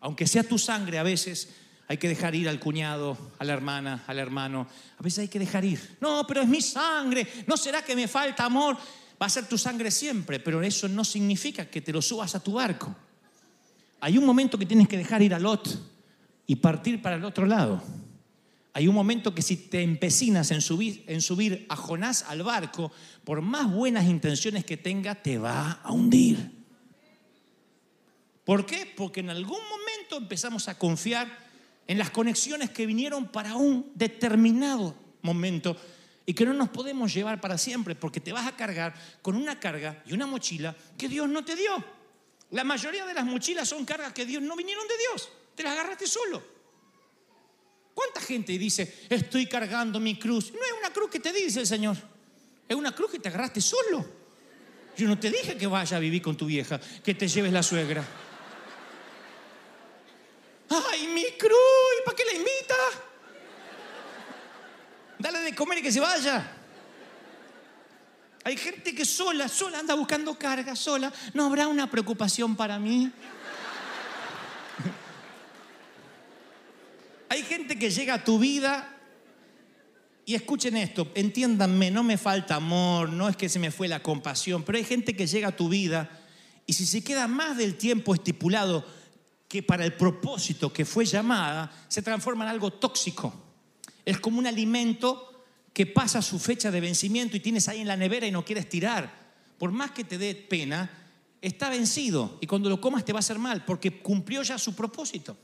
Aunque 0.00 0.26
sea 0.26 0.42
tu 0.42 0.58
sangre, 0.58 0.98
a 0.98 1.04
veces 1.04 1.48
hay 1.92 1.98
que 1.98 2.08
dejar 2.08 2.34
ir 2.34 2.48
al 2.48 2.58
cuñado, 2.58 3.18
a 3.38 3.44
la 3.44 3.52
hermana, 3.52 4.02
al 4.06 4.18
hermano. 4.18 4.66
A 4.96 5.02
veces 5.02 5.18
hay 5.18 5.28
que 5.28 5.38
dejar 5.38 5.62
ir. 5.62 5.98
No, 6.00 6.26
pero 6.26 6.40
es 6.40 6.48
mi 6.48 6.62
sangre. 6.62 7.28
¿No 7.46 7.54
será 7.58 7.84
que 7.84 7.94
me 7.94 8.08
falta 8.08 8.46
amor? 8.46 8.78
Va 9.20 9.26
a 9.26 9.28
ser 9.28 9.46
tu 9.46 9.58
sangre 9.58 9.90
siempre, 9.90 10.40
pero 10.40 10.62
eso 10.62 10.88
no 10.88 11.04
significa 11.04 11.66
que 11.66 11.82
te 11.82 11.92
lo 11.92 12.00
subas 12.00 12.34
a 12.34 12.42
tu 12.42 12.54
barco. 12.54 12.96
Hay 14.00 14.16
un 14.16 14.24
momento 14.24 14.58
que 14.58 14.64
tienes 14.64 14.88
que 14.88 14.96
dejar 14.96 15.20
ir 15.20 15.34
a 15.34 15.38
Lot 15.38 15.68
y 16.46 16.56
partir 16.56 17.02
para 17.02 17.16
el 17.16 17.26
otro 17.26 17.44
lado. 17.44 17.82
Hay 18.72 18.88
un 18.88 18.94
momento 18.94 19.34
que 19.34 19.42
si 19.42 19.58
te 19.58 19.82
empecinas 19.82 20.50
en 20.50 20.62
subir, 20.62 21.04
en 21.08 21.20
subir 21.20 21.66
a 21.68 21.76
Jonás 21.76 22.24
al 22.26 22.42
barco, 22.42 22.90
por 23.22 23.42
más 23.42 23.70
buenas 23.70 24.06
intenciones 24.06 24.64
que 24.64 24.78
tenga, 24.78 25.14
te 25.16 25.36
va 25.36 25.72
a 25.72 25.92
hundir. 25.92 26.52
¿Por 28.46 28.64
qué? 28.64 28.90
Porque 28.96 29.20
en 29.20 29.28
algún 29.28 29.60
momento 29.68 30.16
empezamos 30.16 30.68
a 30.68 30.78
confiar 30.78 31.51
en 31.86 31.98
las 31.98 32.10
conexiones 32.10 32.70
que 32.70 32.86
vinieron 32.86 33.28
para 33.28 33.54
un 33.56 33.90
determinado 33.94 34.94
momento 35.22 35.76
y 36.24 36.34
que 36.34 36.44
no 36.44 36.52
nos 36.52 36.68
podemos 36.68 37.12
llevar 37.12 37.40
para 37.40 37.58
siempre 37.58 37.94
porque 37.94 38.20
te 38.20 38.32
vas 38.32 38.46
a 38.46 38.56
cargar 38.56 38.94
con 39.20 39.36
una 39.36 39.58
carga 39.58 40.02
y 40.06 40.12
una 40.12 40.26
mochila 40.26 40.74
que 40.96 41.08
Dios 41.08 41.28
no 41.28 41.44
te 41.44 41.56
dio. 41.56 41.72
La 42.50 42.64
mayoría 42.64 43.06
de 43.06 43.14
las 43.14 43.24
mochilas 43.24 43.68
son 43.68 43.84
cargas 43.84 44.12
que 44.12 44.26
Dios 44.26 44.42
no 44.42 44.56
vinieron 44.56 44.86
de 44.86 44.94
Dios, 44.96 45.28
te 45.54 45.62
las 45.62 45.72
agarraste 45.72 46.06
solo. 46.06 46.42
¿Cuánta 47.94 48.20
gente 48.20 48.56
dice, 48.58 49.06
estoy 49.10 49.46
cargando 49.46 50.00
mi 50.00 50.18
cruz? 50.18 50.52
No 50.52 50.58
es 50.64 50.72
una 50.78 50.92
cruz 50.92 51.10
que 51.10 51.20
te 51.20 51.32
dice 51.32 51.60
el 51.60 51.66
Señor, 51.66 51.96
es 52.68 52.76
una 52.76 52.94
cruz 52.94 53.10
que 53.10 53.18
te 53.18 53.28
agarraste 53.28 53.60
solo. 53.60 54.22
Yo 54.96 55.08
no 55.08 55.18
te 55.18 55.30
dije 55.30 55.56
que 55.56 55.66
vayas 55.66 55.92
a 55.92 55.98
vivir 55.98 56.20
con 56.20 56.36
tu 56.36 56.46
vieja, 56.46 56.80
que 57.02 57.14
te 57.14 57.26
lleves 57.26 57.52
la 57.52 57.62
suegra. 57.62 58.04
¡Ay, 60.90 61.06
mi 61.08 61.24
cruz! 61.38 61.58
¿Y 62.00 62.04
para 62.04 62.16
qué 62.16 62.24
la 62.24 62.32
invita? 62.32 62.74
Dale 65.18 65.40
de 65.40 65.54
comer 65.54 65.78
y 65.78 65.82
que 65.82 65.92
se 65.92 66.00
vaya. 66.00 66.56
Hay 68.44 68.56
gente 68.56 68.94
que 68.94 69.04
sola, 69.04 69.48
sola 69.48 69.78
anda 69.78 69.94
buscando 69.94 70.36
carga, 70.36 70.74
sola. 70.74 71.12
¿No 71.34 71.46
habrá 71.46 71.68
una 71.68 71.90
preocupación 71.90 72.56
para 72.56 72.78
mí? 72.78 73.12
Hay 77.28 77.42
gente 77.44 77.78
que 77.78 77.90
llega 77.90 78.14
a 78.14 78.24
tu 78.24 78.38
vida 78.38 78.88
y 80.24 80.34
escuchen 80.34 80.76
esto, 80.76 81.10
entiéndanme, 81.14 81.90
no 81.90 82.02
me 82.02 82.18
falta 82.18 82.56
amor, 82.56 83.08
no 83.08 83.28
es 83.28 83.36
que 83.36 83.48
se 83.48 83.58
me 83.58 83.70
fue 83.70 83.88
la 83.88 84.02
compasión, 84.02 84.62
pero 84.62 84.78
hay 84.78 84.84
gente 84.84 85.16
que 85.16 85.26
llega 85.26 85.48
a 85.48 85.56
tu 85.56 85.68
vida 85.68 86.10
y 86.66 86.74
si 86.74 86.86
se 86.86 87.02
queda 87.02 87.26
más 87.28 87.56
del 87.56 87.76
tiempo 87.76 88.14
estipulado 88.14 88.86
que 89.52 89.62
para 89.62 89.84
el 89.84 89.92
propósito 89.92 90.72
que 90.72 90.86
fue 90.86 91.04
llamada, 91.04 91.70
se 91.86 92.00
transforma 92.00 92.44
en 92.44 92.52
algo 92.52 92.72
tóxico. 92.72 93.34
Es 94.02 94.18
como 94.18 94.38
un 94.38 94.46
alimento 94.46 95.44
que 95.74 95.84
pasa 95.84 96.22
su 96.22 96.38
fecha 96.38 96.70
de 96.70 96.80
vencimiento 96.80 97.36
y 97.36 97.40
tienes 97.40 97.68
ahí 97.68 97.82
en 97.82 97.88
la 97.88 97.98
nevera 97.98 98.26
y 98.26 98.30
no 98.30 98.46
quieres 98.46 98.66
tirar. 98.66 99.12
Por 99.58 99.70
más 99.70 99.90
que 99.90 100.04
te 100.04 100.16
dé 100.16 100.34
pena, 100.34 100.90
está 101.42 101.68
vencido 101.68 102.38
y 102.40 102.46
cuando 102.46 102.70
lo 102.70 102.80
comas 102.80 103.04
te 103.04 103.12
va 103.12 103.18
a 103.18 103.20
hacer 103.20 103.38
mal 103.38 103.62
porque 103.66 104.00
cumplió 104.00 104.42
ya 104.42 104.56
su 104.56 104.74
propósito. 104.74 105.36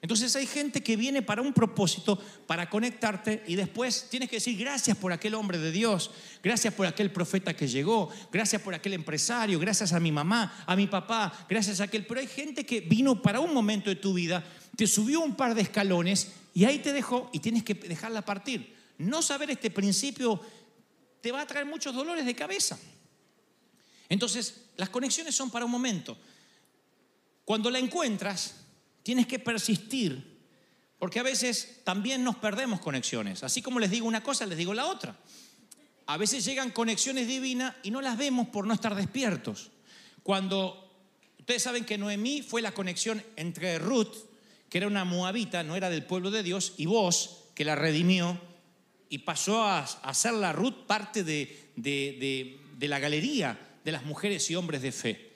Entonces 0.00 0.36
hay 0.36 0.46
gente 0.46 0.80
que 0.80 0.96
viene 0.96 1.22
para 1.22 1.42
un 1.42 1.52
propósito, 1.52 2.22
para 2.46 2.70
conectarte 2.70 3.42
y 3.48 3.56
después 3.56 4.06
tienes 4.08 4.28
que 4.28 4.36
decir 4.36 4.56
gracias 4.56 4.96
por 4.96 5.12
aquel 5.12 5.34
hombre 5.34 5.58
de 5.58 5.72
Dios, 5.72 6.12
gracias 6.40 6.72
por 6.72 6.86
aquel 6.86 7.10
profeta 7.10 7.56
que 7.56 7.66
llegó, 7.66 8.08
gracias 8.30 8.62
por 8.62 8.74
aquel 8.74 8.92
empresario, 8.92 9.58
gracias 9.58 9.92
a 9.92 9.98
mi 9.98 10.12
mamá, 10.12 10.64
a 10.66 10.76
mi 10.76 10.86
papá, 10.86 11.46
gracias 11.48 11.80
a 11.80 11.84
aquel. 11.84 12.06
Pero 12.06 12.20
hay 12.20 12.28
gente 12.28 12.64
que 12.64 12.80
vino 12.80 13.20
para 13.20 13.40
un 13.40 13.52
momento 13.52 13.90
de 13.90 13.96
tu 13.96 14.14
vida, 14.14 14.44
te 14.76 14.86
subió 14.86 15.20
un 15.20 15.34
par 15.34 15.56
de 15.56 15.62
escalones 15.62 16.28
y 16.54 16.64
ahí 16.64 16.78
te 16.78 16.92
dejó 16.92 17.28
y 17.32 17.40
tienes 17.40 17.64
que 17.64 17.74
dejarla 17.74 18.22
partir. 18.22 18.76
No 18.98 19.20
saber 19.20 19.50
este 19.50 19.70
principio 19.70 20.40
te 21.20 21.32
va 21.32 21.40
a 21.40 21.46
traer 21.46 21.66
muchos 21.66 21.92
dolores 21.92 22.24
de 22.24 22.36
cabeza. 22.36 22.78
Entonces, 24.08 24.66
las 24.76 24.88
conexiones 24.90 25.34
son 25.34 25.50
para 25.50 25.64
un 25.64 25.70
momento. 25.72 26.16
Cuando 27.44 27.68
la 27.70 27.80
encuentras, 27.80 28.54
tienes 29.08 29.26
que 29.26 29.38
persistir, 29.38 30.36
porque 30.98 31.18
a 31.18 31.22
veces 31.22 31.80
también 31.82 32.22
nos 32.22 32.36
perdemos 32.36 32.78
conexiones. 32.78 33.42
Así 33.42 33.62
como 33.62 33.80
les 33.80 33.90
digo 33.90 34.06
una 34.06 34.22
cosa, 34.22 34.44
les 34.44 34.58
digo 34.58 34.74
la 34.74 34.84
otra. 34.86 35.16
A 36.04 36.18
veces 36.18 36.44
llegan 36.44 36.70
conexiones 36.70 37.26
divinas 37.26 37.74
y 37.82 37.90
no 37.90 38.02
las 38.02 38.18
vemos 38.18 38.48
por 38.48 38.66
no 38.66 38.74
estar 38.74 38.94
despiertos. 38.94 39.70
Cuando 40.22 40.92
ustedes 41.38 41.62
saben 41.62 41.86
que 41.86 41.96
Noemí 41.96 42.42
fue 42.42 42.60
la 42.60 42.72
conexión 42.72 43.24
entre 43.36 43.78
Ruth, 43.78 44.14
que 44.68 44.76
era 44.76 44.86
una 44.86 45.06
moabita, 45.06 45.62
no 45.62 45.74
era 45.74 45.88
del 45.88 46.04
pueblo 46.04 46.30
de 46.30 46.42
Dios, 46.42 46.74
y 46.76 46.84
vos, 46.84 47.44
que 47.54 47.64
la 47.64 47.76
redimió, 47.76 48.38
y 49.08 49.16
pasó 49.20 49.64
a, 49.64 49.86
ser 50.12 50.34
la 50.34 50.52
Ruth 50.52 50.84
parte 50.86 51.24
de, 51.24 51.70
de- 51.76 52.18
de- 52.20 52.60
de 52.76 52.88
la 52.88 52.98
galería 52.98 53.58
de 53.86 53.90
las 53.92 54.04
mujeres 54.04 54.50
y 54.50 54.54
hombres 54.54 54.82
de 54.82 54.92
fe. 54.92 55.27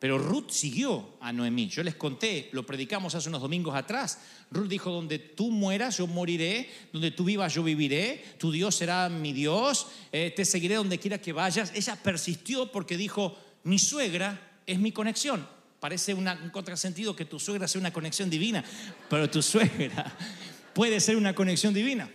Pero 0.00 0.16
Ruth 0.18 0.50
siguió 0.50 1.10
a 1.20 1.30
Noemí. 1.30 1.68
Yo 1.68 1.82
les 1.82 1.94
conté, 1.94 2.48
lo 2.52 2.64
predicamos 2.64 3.14
hace 3.14 3.28
unos 3.28 3.42
domingos 3.42 3.76
atrás. 3.76 4.18
Ruth 4.50 4.66
dijo, 4.66 4.90
donde 4.90 5.18
tú 5.18 5.50
mueras, 5.50 5.98
yo 5.98 6.06
moriré, 6.06 6.70
donde 6.90 7.10
tú 7.10 7.22
vivas, 7.24 7.52
yo 7.54 7.62
viviré, 7.62 8.24
tu 8.38 8.50
Dios 8.50 8.74
será 8.74 9.10
mi 9.10 9.34
Dios, 9.34 9.88
eh, 10.10 10.32
te 10.34 10.46
seguiré 10.46 10.76
donde 10.76 10.98
quiera 10.98 11.18
que 11.18 11.34
vayas. 11.34 11.70
Ella 11.74 11.96
persistió 12.02 12.72
porque 12.72 12.96
dijo, 12.96 13.38
mi 13.64 13.78
suegra 13.78 14.58
es 14.66 14.78
mi 14.78 14.90
conexión. 14.90 15.46
Parece 15.80 16.14
una- 16.14 16.40
un 16.42 16.48
contrasentido 16.50 17.14
que 17.14 17.26
tu 17.26 17.38
suegra 17.38 17.68
sea 17.68 17.78
una 17.80 17.92
conexión 17.92 18.30
divina, 18.30 18.64
pero 19.10 19.28
tu 19.28 19.42
suegra 19.42 20.16
puede 20.74 20.98
ser 21.00 21.16
una 21.16 21.34
conexión 21.34 21.74
divina. 21.74 22.10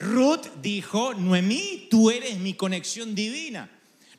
Ruth 0.00 0.46
dijo, 0.64 1.14
Noemí, 1.14 1.86
tú 1.90 2.10
eres 2.10 2.38
mi 2.38 2.54
conexión 2.54 3.14
divina. 3.14 3.70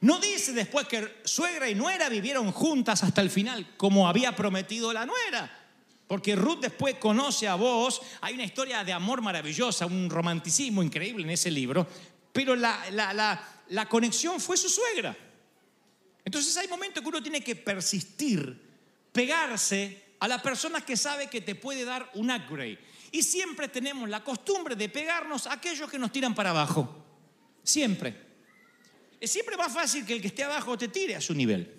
No 0.02 0.20
dice 0.20 0.54
después 0.54 0.88
que 0.88 1.18
suegra 1.26 1.70
y 1.70 1.76
nuera 1.76 2.08
vivieron 2.08 2.52
juntas 2.52 3.04
hasta 3.04 3.22
el 3.22 3.30
final, 3.30 3.76
como 3.76 4.08
había 4.08 4.36
prometido 4.36 4.94
la 4.94 5.06
nuera. 5.06 5.64
Porque 6.08 6.36
Ruth 6.36 6.60
después 6.62 6.96
conoce 6.96 7.48
a 7.48 7.56
vos. 7.56 8.00
Hay 8.22 8.36
una 8.36 8.44
historia 8.44 8.84
de 8.84 8.94
amor 8.94 9.22
maravillosa, 9.22 9.88
un 9.88 10.10
romanticismo 10.10 10.84
increíble 10.84 11.24
en 11.24 11.32
ese 11.32 11.50
libro. 11.50 11.88
Pero 12.32 12.56
la, 12.56 12.86
la- 12.92 13.14
la- 13.14 13.52
la 13.70 13.90
conexión 13.90 14.40
fue 14.40 14.58
su 14.58 14.70
suegra. 14.70 15.18
Entonces 16.24 16.56
hay 16.58 16.68
momentos 16.68 17.02
que 17.02 17.10
uno 17.10 17.24
tiene 17.24 17.42
que 17.44 17.56
persistir, 17.56 18.62
pegarse 19.12 20.04
a 20.20 20.28
la 20.28 20.42
persona 20.42 20.82
que 20.82 20.96
sabe 20.96 21.28
que 21.28 21.42
te 21.42 21.56
puede 21.56 21.84
dar 21.86 22.12
un 22.14 22.30
upgrade. 22.30 22.78
Y 23.16 23.24
siempre 23.24 23.70
tenemos 23.70 24.10
la 24.10 24.22
costumbre 24.22 24.76
de 24.76 24.90
pegarnos 24.90 25.48
a 25.48 25.54
aquellos 25.54 25.90
que 25.90 25.98
nos 25.98 26.12
tiran 26.12 26.36
para 26.36 26.50
abajo. 26.50 27.02
Siempre. 27.64 28.14
Es 29.22 29.32
siempre 29.32 29.56
más 29.56 29.74
fácil 29.74 30.06
que 30.06 30.12
el 30.12 30.22
que 30.22 30.28
esté 30.28 30.44
abajo 30.44 30.78
te 30.78 30.90
tire 30.90 31.16
a 31.16 31.22
su 31.22 31.34
nivel. 31.34 31.78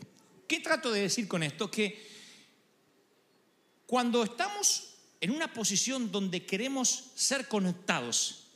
¿Qué 0.49 0.61
trato 0.61 0.91
de 0.91 1.03
decir 1.03 1.29
con 1.29 1.43
esto? 1.43 1.71
Que 1.71 2.09
cuando 3.87 4.23
estamos 4.23 4.95
en 5.21 5.31
una 5.31 5.53
posición 5.53 6.11
donde 6.11 6.47
queremos 6.47 7.11
ser 7.17 7.49
conectados, 7.49 8.47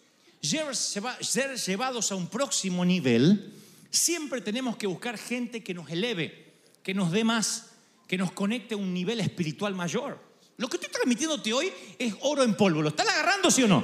ser 0.40 1.56
llevados 1.58 2.10
a 2.12 2.14
un 2.14 2.28
próximo 2.28 2.82
nivel, 2.82 3.52
siempre 3.90 4.40
tenemos 4.40 4.78
que 4.78 4.86
buscar 4.86 5.18
gente 5.18 5.62
que 5.62 5.74
nos 5.74 5.90
eleve, 5.90 6.54
que 6.82 6.94
nos 6.94 7.12
dé 7.12 7.24
más, 7.24 7.72
que 8.08 8.16
nos 8.16 8.32
conecte 8.32 8.72
a 8.72 8.78
un 8.78 8.94
nivel 8.94 9.20
espiritual 9.20 9.74
mayor. 9.74 10.29
Lo 10.60 10.68
que 10.68 10.76
estoy 10.76 10.92
transmitiéndote 10.92 11.54
hoy 11.54 11.72
es 11.98 12.14
oro 12.20 12.42
en 12.42 12.54
polvo. 12.54 12.82
¿Lo 12.82 12.90
están 12.90 13.08
agarrando, 13.08 13.50
sí 13.50 13.62
o 13.62 13.66
no? 13.66 13.82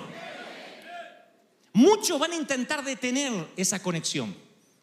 Muchos 1.72 2.18
van 2.18 2.32
a 2.32 2.36
intentar 2.36 2.84
detener 2.84 3.32
esa 3.56 3.82
conexión, 3.82 4.36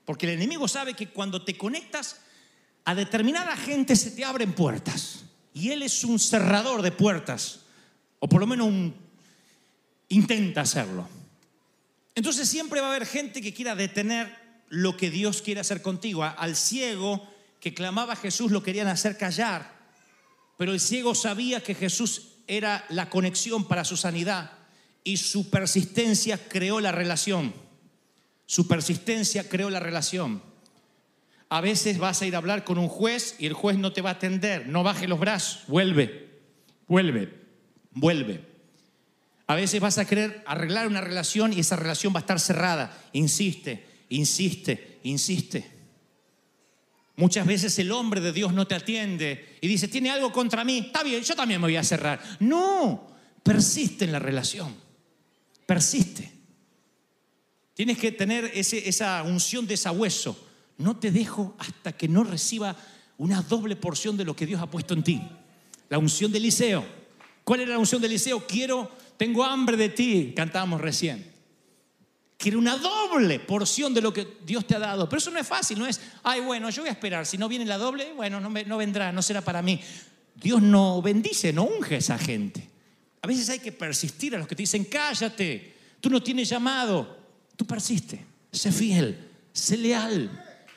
porque 0.04 0.26
el 0.26 0.32
enemigo 0.32 0.68
sabe 0.68 0.96
que 0.96 1.10
cuando 1.10 1.46
te 1.46 1.56
conectas 1.56 2.22
a 2.84 2.96
determinada 2.96 3.56
gente 3.56 3.96
se 3.96 4.10
te 4.10 4.26
abren 4.26 4.54
puertas. 4.54 5.26
Y 5.54 5.70
él 5.70 5.84
es 5.84 6.04
un 6.04 6.18
cerrador 6.18 6.82
de 6.82 6.92
puertas, 6.92 7.60
o 8.18 8.28
por 8.28 8.42
lo 8.42 8.48
menos 8.48 8.70
un, 8.70 8.96
intenta 10.10 10.62
hacerlo. 10.62 11.08
Entonces 12.16 12.50
siempre 12.50 12.82
va 12.82 12.88
a 12.88 12.96
haber 12.96 13.06
gente 13.06 13.40
que 13.40 13.54
quiera 13.54 13.76
detener 13.76 14.36
lo 14.68 14.98
que 14.98 15.12
Dios 15.12 15.44
quiere 15.44 15.62
hacer 15.62 15.84
contigo. 15.84 16.24
Al 16.24 16.56
ciego 16.56 17.32
que 17.60 17.76
clamaba 17.76 18.14
a 18.14 18.16
Jesús 18.16 18.52
lo 18.52 18.64
querían 18.64 18.88
hacer 18.88 19.16
callar, 19.16 19.83
pero 20.64 20.72
el 20.72 20.80
ciego 20.80 21.14
sabía 21.14 21.62
que 21.62 21.76
Jesús 21.76 22.36
era 22.48 22.86
la 22.88 23.10
conexión 23.10 23.68
para 23.68 23.84
su 23.84 23.98
sanidad 23.98 24.52
y 25.04 25.18
su 25.18 25.50
persistencia 25.50 26.38
creó 26.48 26.80
la 26.80 26.94
relación. 26.94 27.54
Su 28.46 28.66
persistencia 28.66 29.50
creó 29.50 29.70
la 29.70 29.82
relación. 29.82 30.42
A 31.50 31.60
veces 31.60 31.98
vas 31.98 32.22
a 32.22 32.28
ir 32.28 32.36
a 32.36 32.38
hablar 32.38 32.64
con 32.64 32.78
un 32.78 32.88
juez 32.88 33.36
y 33.40 33.46
el 33.46 33.52
juez 33.52 33.78
no 33.78 33.92
te 33.92 34.02
va 34.02 34.12
a 34.12 34.14
atender. 34.14 34.70
No 34.70 34.84
baje 34.84 35.06
los 35.06 35.20
brazos. 35.20 35.64
Vuelve, 35.68 36.30
vuelve, 36.88 37.42
vuelve. 37.92 38.46
A 39.48 39.56
veces 39.56 39.82
vas 39.82 39.98
a 39.98 40.06
querer 40.06 40.46
arreglar 40.48 40.88
una 40.88 41.02
relación 41.02 41.52
y 41.52 41.60
esa 41.60 41.76
relación 41.76 42.14
va 42.14 42.20
a 42.20 42.22
estar 42.22 42.40
cerrada. 42.40 42.98
Insiste, 43.12 43.86
insiste, 44.08 45.00
insiste. 45.04 45.73
Muchas 47.16 47.46
veces 47.46 47.78
el 47.80 47.92
hombre 47.92 48.22
de 48.22 48.32
Dios 48.32 48.54
no 48.54 48.66
te 48.66 48.74
atiende 48.76 49.58
y 49.62 49.68
dice, 49.68 49.88
tiene 49.88 50.10
algo 50.10 50.32
contra 50.32 50.64
mí. 50.64 50.80
Está 50.88 51.04
bien, 51.04 51.22
yo 51.24 51.36
también 51.36 51.62
me 51.62 51.68
voy 51.68 51.76
a 51.76 51.84
cerrar. 51.84 52.20
No, 52.40 53.08
persiste 53.44 54.06
en 54.06 54.12
la 54.12 54.20
relación. 54.20 54.76
Persiste. 55.66 56.32
Tienes 57.76 57.98
que 57.98 58.12
tener 58.12 58.46
ese- 58.54 58.88
esa 58.90 59.22
unción 59.24 59.68
de 59.68 59.78
sabueso. 59.78 60.48
No 60.78 60.98
te 60.98 61.12
dejo 61.12 61.56
hasta 61.60 61.92
que 61.92 62.08
no 62.08 62.24
reciba 62.24 62.76
una 63.18 63.42
doble 63.42 63.76
porción 63.76 64.18
de 64.18 64.26
lo 64.26 64.36
que 64.36 64.46
Dios 64.46 64.62
ha 64.62 64.70
puesto 64.70 64.94
en 64.94 65.04
ti. 65.04 65.22
La 65.90 66.00
unción 66.00 66.32
de 66.32 66.40
Eliseo. 66.40 66.84
¿Cuál 67.44 67.62
era 67.62 67.74
la 67.74 67.78
unción 67.80 68.02
de 68.02 68.08
Eliseo? 68.08 68.46
Quiero, 68.48 68.92
tengo 69.18 69.44
hambre 69.44 69.78
de 69.78 69.90
ti, 69.90 70.34
cantábamos 70.36 70.82
recién. 70.82 71.32
Quiero 72.44 72.60
una 72.60 72.76
doble 72.76 73.40
porción 73.40 73.94
de 73.94 74.02
lo 74.02 74.12
que 74.12 74.28
Dios 74.46 74.68
te 74.68 74.76
ha 74.76 74.80
dado. 74.80 75.08
Pero 75.08 75.18
eso 75.18 75.32
no 75.32 75.40
es 75.40 75.48
fácil, 75.48 75.80
no 75.80 75.88
es, 75.88 76.02
ay, 76.24 76.42
bueno, 76.42 76.70
yo 76.72 76.82
voy 76.82 76.90
a 76.90 76.92
esperar. 76.92 77.26
Si 77.26 77.38
no 77.38 77.48
viene 77.48 77.64
la 77.64 77.78
doble, 77.78 78.12
bueno, 78.12 78.42
no 78.42 78.78
vendrá, 78.78 79.14
no 79.14 79.22
será 79.22 79.40
para 79.40 79.62
mí. 79.62 79.80
Dios 80.36 80.62
no 80.62 81.02
bendice, 81.02 81.54
no 81.54 81.64
unge 81.64 81.96
a 81.96 82.00
esa 82.00 82.18
gente. 82.18 82.70
A 83.22 83.28
veces 83.28 83.50
hay 83.50 83.60
que 83.60 83.72
persistir 83.72 84.36
a 84.36 84.40
los 84.40 84.46
que 84.46 84.58
te 84.58 84.64
dicen, 84.64 84.84
cállate, 84.84 85.74
tú 86.02 86.10
no 86.10 86.22
tienes 86.22 86.50
llamado. 86.50 87.18
Tú 87.56 87.66
persiste, 87.66 88.26
sé 88.52 88.74
fiel, 88.74 89.18
sé 89.54 89.78
leal. 89.78 90.30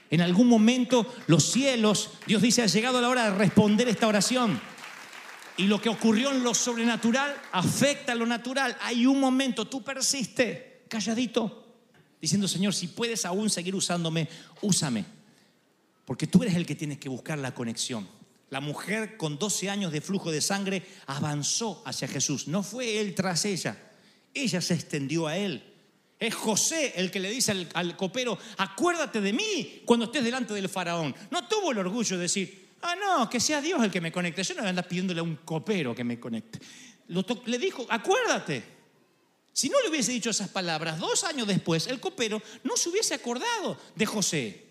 En 0.08 0.20
algún 0.20 0.46
momento 0.46 1.16
los 1.26 1.50
cielos, 1.50 2.10
Dios 2.28 2.42
dice, 2.42 2.62
ha 2.62 2.66
llegado 2.66 3.00
la 3.00 3.08
hora 3.08 3.24
de 3.24 3.36
responder 3.36 3.88
esta 3.88 4.06
oración. 4.06 4.60
Y 5.56 5.64
lo 5.64 5.80
que 5.80 5.88
ocurrió 5.88 6.30
en 6.30 6.44
lo 6.44 6.54
sobrenatural 6.54 7.34
afecta 7.50 8.12
a 8.12 8.14
lo 8.14 8.24
natural. 8.24 8.76
Hay 8.82 9.04
un 9.04 9.18
momento, 9.18 9.66
tú 9.66 9.82
persiste, 9.82 10.65
calladito, 10.88 11.64
diciendo, 12.20 12.48
Señor, 12.48 12.74
si 12.74 12.88
puedes 12.88 13.24
aún 13.24 13.50
seguir 13.50 13.74
usándome, 13.74 14.28
úsame. 14.62 15.04
Porque 16.04 16.26
tú 16.26 16.42
eres 16.42 16.54
el 16.54 16.66
que 16.66 16.74
tienes 16.74 16.98
que 16.98 17.08
buscar 17.08 17.38
la 17.38 17.54
conexión. 17.54 18.08
La 18.50 18.60
mujer 18.60 19.16
con 19.16 19.38
12 19.38 19.70
años 19.70 19.92
de 19.92 20.00
flujo 20.00 20.30
de 20.30 20.40
sangre 20.40 20.86
avanzó 21.06 21.82
hacia 21.84 22.06
Jesús. 22.06 22.46
No 22.46 22.62
fue 22.62 23.00
él 23.00 23.14
tras 23.14 23.44
ella. 23.44 23.76
Ella 24.32 24.60
se 24.60 24.74
extendió 24.74 25.26
a 25.26 25.36
él. 25.36 25.62
Es 26.18 26.34
José 26.34 26.92
el 26.96 27.10
que 27.10 27.20
le 27.20 27.30
dice 27.30 27.50
al, 27.50 27.68
al 27.74 27.96
copero, 27.96 28.38
acuérdate 28.56 29.20
de 29.20 29.32
mí 29.32 29.82
cuando 29.84 30.06
estés 30.06 30.24
delante 30.24 30.54
del 30.54 30.68
faraón. 30.68 31.14
No 31.30 31.46
tuvo 31.48 31.72
el 31.72 31.78
orgullo 31.78 32.16
de 32.16 32.22
decir, 32.22 32.66
Ah, 32.82 32.94
no, 32.94 33.28
que 33.28 33.40
sea 33.40 33.60
Dios 33.60 33.82
el 33.82 33.90
que 33.90 34.00
me 34.00 34.12
conecte. 34.12 34.42
Yo 34.42 34.54
no 34.54 34.60
voy 34.60 34.66
a 34.66 34.70
andar 34.70 34.86
pidiéndole 34.86 35.20
a 35.20 35.24
un 35.24 35.36
copero 35.36 35.94
que 35.94 36.04
me 36.04 36.20
conecte. 36.20 36.60
Lo 37.08 37.24
le 37.46 37.58
dijo, 37.58 37.86
acuérdate. 37.88 38.75
Si 39.56 39.70
no 39.70 39.80
le 39.80 39.88
hubiese 39.88 40.12
dicho 40.12 40.28
esas 40.28 40.50
palabras, 40.50 40.98
dos 40.98 41.24
años 41.24 41.46
después, 41.46 41.86
el 41.86 41.98
copero 41.98 42.42
no 42.62 42.76
se 42.76 42.90
hubiese 42.90 43.14
acordado 43.14 43.80
de 43.94 44.04
José. 44.04 44.66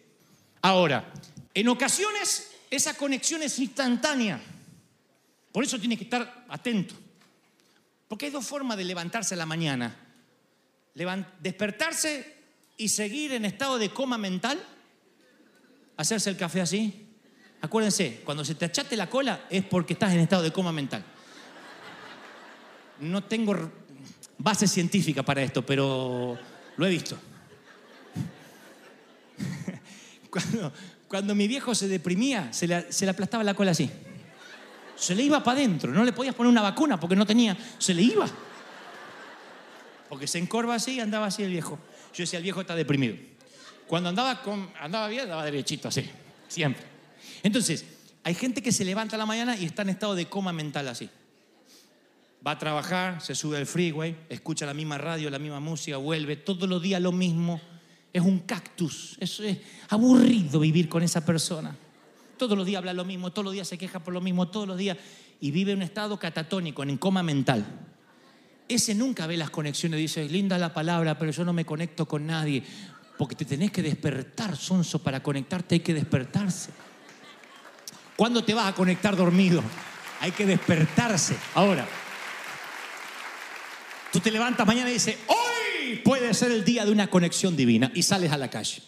Ahora, 0.61 1.11
en 1.55 1.67
ocasiones 1.69 2.51
esa 2.69 2.93
conexión 2.93 3.41
es 3.41 3.57
instantánea. 3.57 4.39
Por 5.51 5.63
eso 5.63 5.79
tiene 5.79 5.97
que 5.97 6.03
estar 6.03 6.45
atento. 6.49 6.93
Porque 8.07 8.27
hay 8.27 8.31
dos 8.31 8.45
formas 8.45 8.77
de 8.77 8.83
levantarse 8.83 9.33
a 9.33 9.37
la 9.37 9.47
mañana. 9.47 9.95
Levan- 10.93 11.25
despertarse 11.39 12.35
y 12.77 12.89
seguir 12.89 13.31
en 13.31 13.45
estado 13.45 13.79
de 13.79 13.89
coma 13.89 14.19
mental. 14.19 14.63
Hacerse 15.97 16.29
el 16.29 16.37
café 16.37 16.61
así. 16.61 17.07
Acuérdense, 17.59 18.21
cuando 18.23 18.45
se 18.45 18.53
te 18.53 18.65
achate 18.65 18.95
la 18.95 19.09
cola 19.09 19.47
es 19.49 19.65
porque 19.65 19.93
estás 19.93 20.13
en 20.13 20.19
estado 20.19 20.43
de 20.43 20.53
coma 20.53 20.71
mental. 20.71 21.03
No 22.99 23.23
tengo 23.23 23.71
base 24.37 24.67
científica 24.67 25.23
para 25.23 25.41
esto, 25.41 25.65
pero 25.65 26.37
lo 26.77 26.85
he 26.85 26.89
visto. 26.89 27.17
Cuando, 30.29 30.73
cuando 31.07 31.33
mi 31.33 31.47
viejo 31.47 31.73
se 31.73 31.87
deprimía, 31.87 32.51
se 32.51 32.67
le, 32.67 32.91
se 32.91 33.05
le 33.05 33.11
aplastaba 33.11 33.41
la 33.41 33.53
cola 33.53 33.71
así. 33.71 33.89
Se 34.97 35.15
le 35.15 35.23
iba 35.23 35.41
para 35.43 35.59
adentro. 35.59 35.93
No 35.93 36.03
le 36.03 36.11
podías 36.11 36.35
poner 36.35 36.51
una 36.51 36.61
vacuna 36.61 36.99
porque 36.99 37.15
no 37.15 37.25
tenía. 37.25 37.55
Se 37.77 37.93
le 37.93 38.01
iba. 38.01 38.27
Porque 40.09 40.27
se 40.27 40.37
encorva 40.37 40.75
así 40.75 40.95
y 40.95 40.99
andaba 40.99 41.27
así 41.27 41.43
el 41.43 41.51
viejo. 41.51 41.79
Yo 42.13 42.23
decía, 42.23 42.37
el 42.37 42.43
viejo 42.43 42.61
está 42.61 42.75
deprimido. 42.75 43.15
Cuando 43.87 44.09
andaba, 44.09 44.41
con, 44.41 44.69
andaba 44.79 45.07
bien, 45.07 45.23
andaba 45.23 45.45
derechito 45.45 45.87
así. 45.87 46.09
Siempre. 46.47 46.83
Entonces, 47.43 47.85
hay 48.23 48.33
gente 48.33 48.61
que 48.61 48.71
se 48.71 48.85
levanta 48.85 49.15
a 49.15 49.19
la 49.19 49.25
mañana 49.25 49.55
y 49.57 49.65
está 49.65 49.83
en 49.83 49.89
estado 49.89 50.15
de 50.15 50.27
coma 50.27 50.51
mental 50.53 50.87
así. 50.87 51.09
Va 52.45 52.51
a 52.51 52.59
trabajar, 52.59 53.21
se 53.21 53.33
sube 53.33 53.57
al 53.57 53.65
freeway, 53.65 54.15
escucha 54.29 54.67
la 54.67 54.73
misma 54.75 54.99
radio, 54.99 55.31
la 55.31 55.39
misma 55.39 55.59
música, 55.59 55.97
vuelve, 55.97 56.35
todos 56.35 56.69
los 56.69 56.79
días 56.79 57.01
lo 57.01 57.11
mismo. 57.11 57.59
Es 58.13 58.21
un 58.21 58.39
cactus. 58.39 59.17
Es 59.19 59.41
aburrido 59.89 60.59
vivir 60.59 60.87
con 60.87 61.01
esa 61.01 61.25
persona. 61.25 61.75
Todos 62.37 62.55
los 62.55 62.67
días 62.67 62.79
habla 62.79 62.93
lo 62.93 63.03
mismo, 63.03 63.31
todos 63.31 63.45
los 63.45 63.53
días 63.53 63.67
se 63.67 63.77
queja 63.79 63.99
por 63.99 64.13
lo 64.13 64.21
mismo, 64.21 64.47
todos 64.49 64.67
los 64.67 64.77
días. 64.77 64.95
Y 65.41 65.49
vive 65.49 65.71
en 65.71 65.79
un 65.79 65.83
estado 65.83 66.19
catatónico, 66.19 66.83
en 66.83 66.97
coma 66.97 67.23
mental. 67.23 67.65
Ese 68.67 68.93
nunca 68.93 69.25
ve 69.25 69.37
las 69.37 69.49
conexiones, 69.49 69.99
dice, 69.99 70.29
linda 70.29 70.57
la 70.59 70.71
palabra, 70.71 71.17
pero 71.17 71.31
yo 71.31 71.43
no 71.45 71.51
me 71.53 71.65
conecto 71.65 72.05
con 72.05 72.27
nadie. 72.27 72.63
Porque 73.17 73.35
te 73.35 73.45
tenés 73.45 73.71
que 73.71 73.81
despertar, 73.81 74.55
sonso, 74.55 74.99
para 74.99 75.23
conectarte 75.23 75.75
hay 75.75 75.81
que 75.81 75.95
despertarse. 75.95 76.69
¿Cuándo 78.15 78.43
te 78.43 78.53
vas 78.53 78.67
a 78.67 78.75
conectar 78.75 79.15
dormido? 79.15 79.63
Hay 80.21 80.31
que 80.31 80.45
despertarse. 80.45 81.35
Ahora, 81.53 81.87
tú 84.15 84.21
te 84.21 84.31
levantas 84.31 84.65
mañana 84.65 84.89
y 84.89 84.93
dices, 84.93 85.17
hoy 85.27 85.97
puede 85.97 86.33
ser 86.33 86.49
el 86.49 86.63
día 86.63 86.85
de 86.85 86.91
una 86.93 87.09
conexión 87.09 87.57
divina 87.57 87.91
y 87.93 88.01
sales 88.01 88.31
a 88.31 88.37
la 88.37 88.49
calle. 88.49 88.81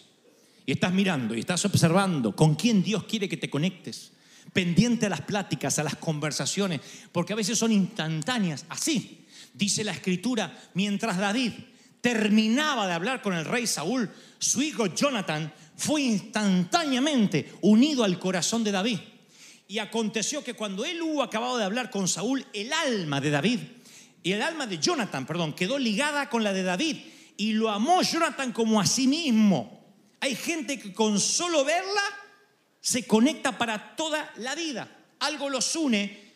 Y 0.64 0.72
estás 0.72 0.90
mirando 0.94 1.34
y 1.34 1.40
estás 1.40 1.62
observando 1.66 2.34
con 2.34 2.54
quién 2.54 2.82
Dios 2.82 3.04
quiere 3.04 3.28
que 3.28 3.36
te 3.36 3.50
conectes. 3.50 4.12
Pendiente 4.54 5.04
a 5.04 5.10
las 5.10 5.20
pláticas, 5.20 5.78
a 5.78 5.82
las 5.82 5.96
conversaciones, 5.96 6.80
porque 7.12 7.34
a 7.34 7.36
veces 7.36 7.58
son 7.58 7.72
instantáneas. 7.72 8.64
Así 8.70 9.26
dice 9.52 9.84
la 9.84 9.92
escritura, 9.92 10.58
mientras 10.72 11.18
David 11.18 11.52
terminaba 12.00 12.86
de 12.86 12.94
hablar 12.94 13.20
con 13.20 13.34
el 13.34 13.44
rey 13.44 13.66
Saúl, 13.66 14.08
su 14.38 14.62
hijo 14.62 14.86
Jonathan 14.86 15.52
fue 15.76 16.00
instantáneamente 16.00 17.52
unido 17.60 18.02
al 18.02 18.18
corazón 18.18 18.64
de 18.64 18.72
David. 18.72 18.98
Y 19.70 19.78
aconteció 19.78 20.42
que 20.42 20.54
cuando 20.54 20.86
él 20.86 21.02
hubo 21.02 21.22
acabado 21.22 21.58
de 21.58 21.64
hablar 21.64 21.90
con 21.90 22.08
Saúl, 22.08 22.46
el 22.54 22.72
alma 22.72 23.20
de 23.20 23.28
David 23.28 23.58
y 24.28 24.32
el 24.34 24.42
alma 24.42 24.66
de 24.66 24.76
Jonathan, 24.76 25.24
perdón, 25.24 25.54
quedó 25.54 25.78
ligada 25.78 26.28
con 26.28 26.44
la 26.44 26.52
de 26.52 26.62
David 26.62 26.98
y 27.38 27.54
lo 27.54 27.70
amó 27.70 28.02
Jonathan 28.02 28.52
como 28.52 28.78
a 28.78 28.84
sí 28.84 29.06
mismo. 29.06 29.82
Hay 30.20 30.36
gente 30.36 30.78
que 30.78 30.92
con 30.92 31.18
solo 31.18 31.64
verla 31.64 32.02
se 32.78 33.06
conecta 33.06 33.56
para 33.56 33.96
toda 33.96 34.30
la 34.36 34.54
vida. 34.54 34.86
Algo 35.20 35.48
los 35.48 35.74
une, 35.76 36.34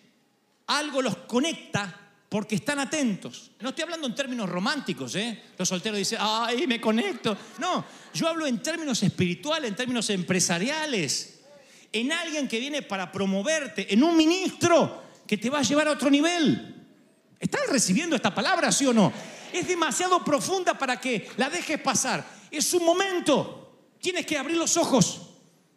algo 0.68 1.02
los 1.02 1.18
conecta 1.18 2.14
porque 2.30 2.54
están 2.54 2.78
atentos. 2.78 3.50
No 3.60 3.68
estoy 3.68 3.82
hablando 3.82 4.06
en 4.06 4.14
términos 4.14 4.48
románticos, 4.48 5.14
¿eh? 5.16 5.42
Los 5.58 5.68
solteros 5.68 5.98
dicen, 5.98 6.16
ay, 6.18 6.66
me 6.66 6.80
conecto. 6.80 7.36
No, 7.58 7.84
yo 8.14 8.26
hablo 8.26 8.46
en 8.46 8.62
términos 8.62 9.02
espirituales, 9.02 9.68
en 9.68 9.76
términos 9.76 10.08
empresariales, 10.08 11.42
en 11.92 12.10
alguien 12.10 12.48
que 12.48 12.58
viene 12.58 12.80
para 12.80 13.12
promoverte, 13.12 13.92
en 13.92 14.02
un 14.02 14.16
ministro 14.16 15.02
que 15.26 15.36
te 15.36 15.50
va 15.50 15.58
a 15.58 15.62
llevar 15.62 15.88
a 15.88 15.90
otro 15.90 16.08
nivel. 16.08 16.78
¿Están 17.42 17.62
recibiendo 17.68 18.14
esta 18.14 18.32
palabra, 18.32 18.70
sí 18.70 18.86
o 18.86 18.92
no? 18.92 19.12
Es 19.52 19.66
demasiado 19.66 20.22
profunda 20.22 20.78
para 20.78 21.00
que 21.00 21.28
la 21.36 21.50
dejes 21.50 21.80
pasar. 21.80 22.24
Es 22.52 22.72
un 22.72 22.84
momento. 22.84 23.80
Tienes 24.00 24.24
que 24.24 24.38
abrir 24.38 24.56
los 24.56 24.76
ojos. 24.76 25.22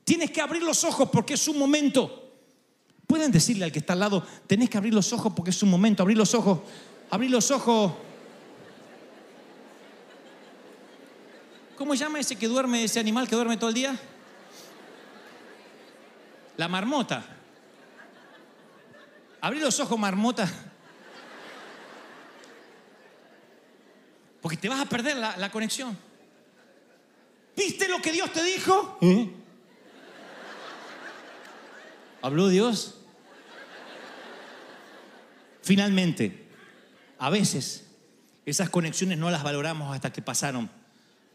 Tienes 0.03 0.29
que 0.29 0.41
abrir 0.41 0.61
los 0.61 0.83
ojos 0.83 1.09
porque 1.11 1.33
es 1.33 1.47
un 1.47 1.57
momento. 1.57 2.33
Pueden 3.07 3.31
decirle 3.31 3.65
al 3.65 3.71
que 3.71 3.79
está 3.79 3.93
al 3.93 3.99
lado, 3.99 4.23
tenés 4.45 4.69
que 4.69 4.77
abrir 4.77 4.93
los 4.93 5.11
ojos 5.11 5.33
porque 5.35 5.49
es 5.49 5.63
un 5.63 5.71
momento. 5.71 6.03
Abrir 6.03 6.19
los 6.19 6.35
ojos. 6.35 6.59
Abrir 7.09 7.31
los 7.31 7.49
ojos. 7.49 7.93
¿Cómo 11.79 11.95
llama 11.95 12.19
ese 12.19 12.35
que 12.35 12.47
duerme, 12.47 12.83
ese 12.83 12.99
animal 12.99 13.27
que 13.27 13.35
duerme 13.35 13.57
todo 13.57 13.69
el 13.69 13.75
día? 13.75 13.99
La 16.57 16.67
marmota. 16.67 17.25
Abrir 19.41 19.63
los 19.63 19.79
ojos, 19.79 19.97
marmota. 19.97 20.47
Porque 24.55 24.61
te 24.61 24.69
vas 24.69 24.79
a 24.79 24.87
perder 24.87 25.17
la, 25.17 25.35
la 25.35 25.51
conexión. 25.51 25.97
¿Viste 27.57 27.89
lo 27.89 28.01
que 28.01 28.13
Dios 28.13 28.31
te 28.31 28.41
dijo? 28.41 28.97
¿Eh? 29.01 29.29
¿Habló 32.21 32.47
Dios? 32.47 32.95
Finalmente, 35.61 36.47
a 37.17 37.29
veces 37.29 37.87
esas 38.45 38.69
conexiones 38.69 39.17
no 39.17 39.29
las 39.29 39.43
valoramos 39.43 39.93
hasta 39.93 40.13
que 40.13 40.21
pasaron. 40.21 40.71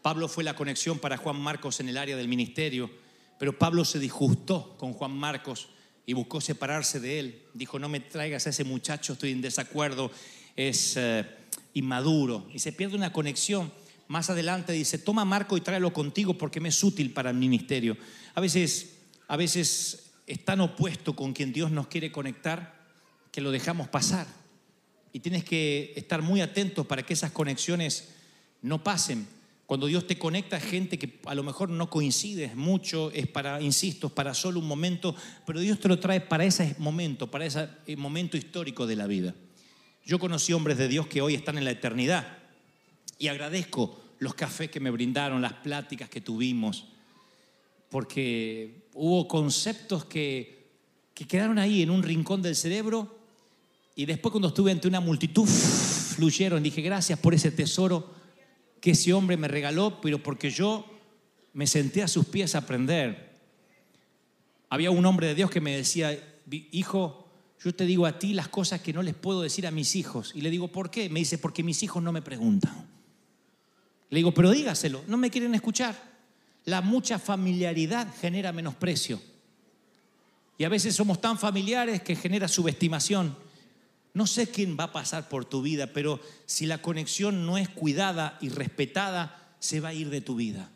Pablo 0.01 0.27
fue 0.27 0.43
la 0.43 0.55
conexión 0.55 0.97
para 0.97 1.17
Juan 1.17 1.39
Marcos 1.39 1.79
en 1.79 1.89
el 1.89 1.97
área 1.97 2.17
del 2.17 2.27
ministerio, 2.27 2.89
pero 3.37 3.55
Pablo 3.55 3.85
se 3.85 3.99
disgustó 3.99 4.75
con 4.79 4.93
Juan 4.93 5.11
Marcos 5.11 5.69
y 6.07 6.13
buscó 6.13 6.41
separarse 6.41 6.99
de 6.99 7.19
él. 7.19 7.45
Dijo, 7.53 7.77
no 7.77 7.87
me 7.87 7.99
traigas 7.99 8.47
a 8.47 8.49
ese 8.49 8.63
muchacho, 8.63 9.13
estoy 9.13 9.31
en 9.31 9.41
desacuerdo, 9.41 10.09
es 10.55 10.97
eh, 10.97 11.40
inmaduro. 11.73 12.47
Y 12.53 12.59
se 12.59 12.71
pierde 12.71 12.95
una 12.95 13.13
conexión. 13.13 13.71
Más 14.07 14.29
adelante 14.29 14.73
dice, 14.73 14.97
toma 14.97 15.25
Marco 15.25 15.57
y 15.57 15.61
tráelo 15.61 15.93
contigo 15.93 16.37
porque 16.37 16.59
me 16.59 16.69
es 16.69 16.83
útil 16.83 17.13
para 17.13 17.29
el 17.29 17.37
ministerio. 17.37 17.97
A 18.35 18.41
veces, 18.41 18.97
a 19.27 19.37
veces 19.37 20.11
es 20.27 20.45
tan 20.45 20.61
opuesto 20.61 21.15
con 21.15 21.33
quien 21.33 21.53
Dios 21.53 21.71
nos 21.71 21.87
quiere 21.87 22.11
conectar 22.11 22.81
que 23.31 23.41
lo 23.41 23.51
dejamos 23.51 23.87
pasar. 23.87 24.27
Y 25.13 25.19
tienes 25.19 25.43
que 25.43 25.93
estar 25.95 26.21
muy 26.21 26.41
atento 26.41 26.85
para 26.85 27.03
que 27.03 27.13
esas 27.13 27.31
conexiones 27.31 28.09
no 28.61 28.83
pasen. 28.83 29.27
Cuando 29.65 29.87
Dios 29.87 30.05
te 30.05 30.17
conecta 30.17 30.57
a 30.57 30.59
gente 30.59 30.99
que 30.99 31.19
a 31.25 31.33
lo 31.33 31.43
mejor 31.43 31.69
no 31.69 31.89
coincides 31.89 32.55
mucho, 32.55 33.09
es 33.11 33.27
para, 33.27 33.61
insisto, 33.61 34.07
es 34.07 34.13
para 34.13 34.33
solo 34.33 34.59
un 34.59 34.67
momento, 34.67 35.15
pero 35.45 35.61
Dios 35.61 35.79
te 35.79 35.87
lo 35.87 35.97
trae 35.99 36.19
para 36.19 36.43
ese 36.43 36.75
momento, 36.77 37.31
para 37.31 37.45
ese 37.45 37.69
momento 37.95 38.35
histórico 38.35 38.85
de 38.85 38.97
la 38.97 39.07
vida. 39.07 39.33
Yo 40.05 40.19
conocí 40.19 40.53
hombres 40.53 40.77
de 40.77 40.87
Dios 40.87 41.07
que 41.07 41.21
hoy 41.21 41.35
están 41.35 41.57
en 41.57 41.65
la 41.65 41.71
eternidad 41.71 42.37
y 43.17 43.27
agradezco 43.27 44.01
los 44.19 44.33
cafés 44.33 44.69
que 44.69 44.79
me 44.79 44.91
brindaron, 44.91 45.41
las 45.41 45.53
pláticas 45.53 46.09
que 46.09 46.21
tuvimos, 46.21 46.85
porque 47.89 48.85
hubo 48.93 49.27
conceptos 49.27 50.05
que, 50.05 50.67
que 51.13 51.25
quedaron 51.25 51.59
ahí 51.59 51.81
en 51.81 51.89
un 51.89 52.03
rincón 52.03 52.41
del 52.41 52.55
cerebro 52.55 53.19
y 53.95 54.05
después 54.05 54.31
cuando 54.31 54.47
estuve 54.47 54.71
ante 54.71 54.87
una 54.87 54.99
multitud 54.99 55.47
fluyeron. 55.47 56.63
Dije, 56.63 56.81
gracias 56.81 57.19
por 57.19 57.33
ese 57.33 57.51
tesoro 57.51 58.13
que 58.79 58.91
ese 58.91 59.13
hombre 59.13 59.37
me 59.37 59.47
regaló, 59.47 60.01
pero 60.01 60.21
porque 60.21 60.49
yo 60.49 60.85
me 61.53 61.67
senté 61.67 62.01
a 62.01 62.07
sus 62.07 62.25
pies 62.25 62.55
a 62.55 62.59
aprender. 62.59 63.31
Había 64.69 64.91
un 64.91 65.05
hombre 65.05 65.27
de 65.27 65.35
Dios 65.35 65.51
que 65.51 65.61
me 65.61 65.75
decía, 65.75 66.17
hijo, 66.71 67.20
yo 67.63 67.75
te 67.75 67.85
digo 67.85 68.05
a 68.05 68.17
ti 68.17 68.33
las 68.33 68.47
cosas 68.47 68.81
que 68.81 68.93
no 68.93 69.03
les 69.03 69.13
puedo 69.13 69.41
decir 69.41 69.67
a 69.67 69.71
mis 69.71 69.95
hijos. 69.95 70.31
Y 70.33 70.41
le 70.41 70.49
digo, 70.49 70.69
¿por 70.69 70.89
qué? 70.89 71.09
Me 71.09 71.19
dice, 71.19 71.37
porque 71.37 71.63
mis 71.63 71.83
hijos 71.83 72.01
no 72.01 72.11
me 72.11 72.21
preguntan. 72.21 72.87
Le 74.09 74.17
digo, 74.17 74.33
pero 74.33 74.51
dígaselo, 74.51 75.03
no 75.07 75.17
me 75.17 75.29
quieren 75.29 75.53
escuchar. 75.53 75.95
La 76.65 76.81
mucha 76.81 77.19
familiaridad 77.19 78.13
genera 78.19 78.51
menosprecio. 78.51 79.21
Y 80.57 80.63
a 80.63 80.69
veces 80.69 80.95
somos 80.95 81.21
tan 81.21 81.37
familiares 81.37 82.01
que 82.01 82.15
genera 82.15 82.47
subestimación. 82.47 83.37
No 84.13 84.27
sé 84.27 84.49
quién 84.49 84.75
va 84.79 84.85
a 84.85 84.91
pasar 84.91 85.29
por 85.29 85.45
tu 85.45 85.61
vida, 85.61 85.87
pero 85.87 86.19
si 86.45 86.65
la 86.65 86.81
conexión 86.81 87.45
no 87.45 87.57
es 87.57 87.69
cuidada 87.69 88.37
y 88.41 88.49
respetada, 88.49 89.55
se 89.59 89.79
va 89.79 89.89
a 89.89 89.93
ir 89.93 90.09
de 90.09 90.21
tu 90.21 90.35
vida. 90.35 90.69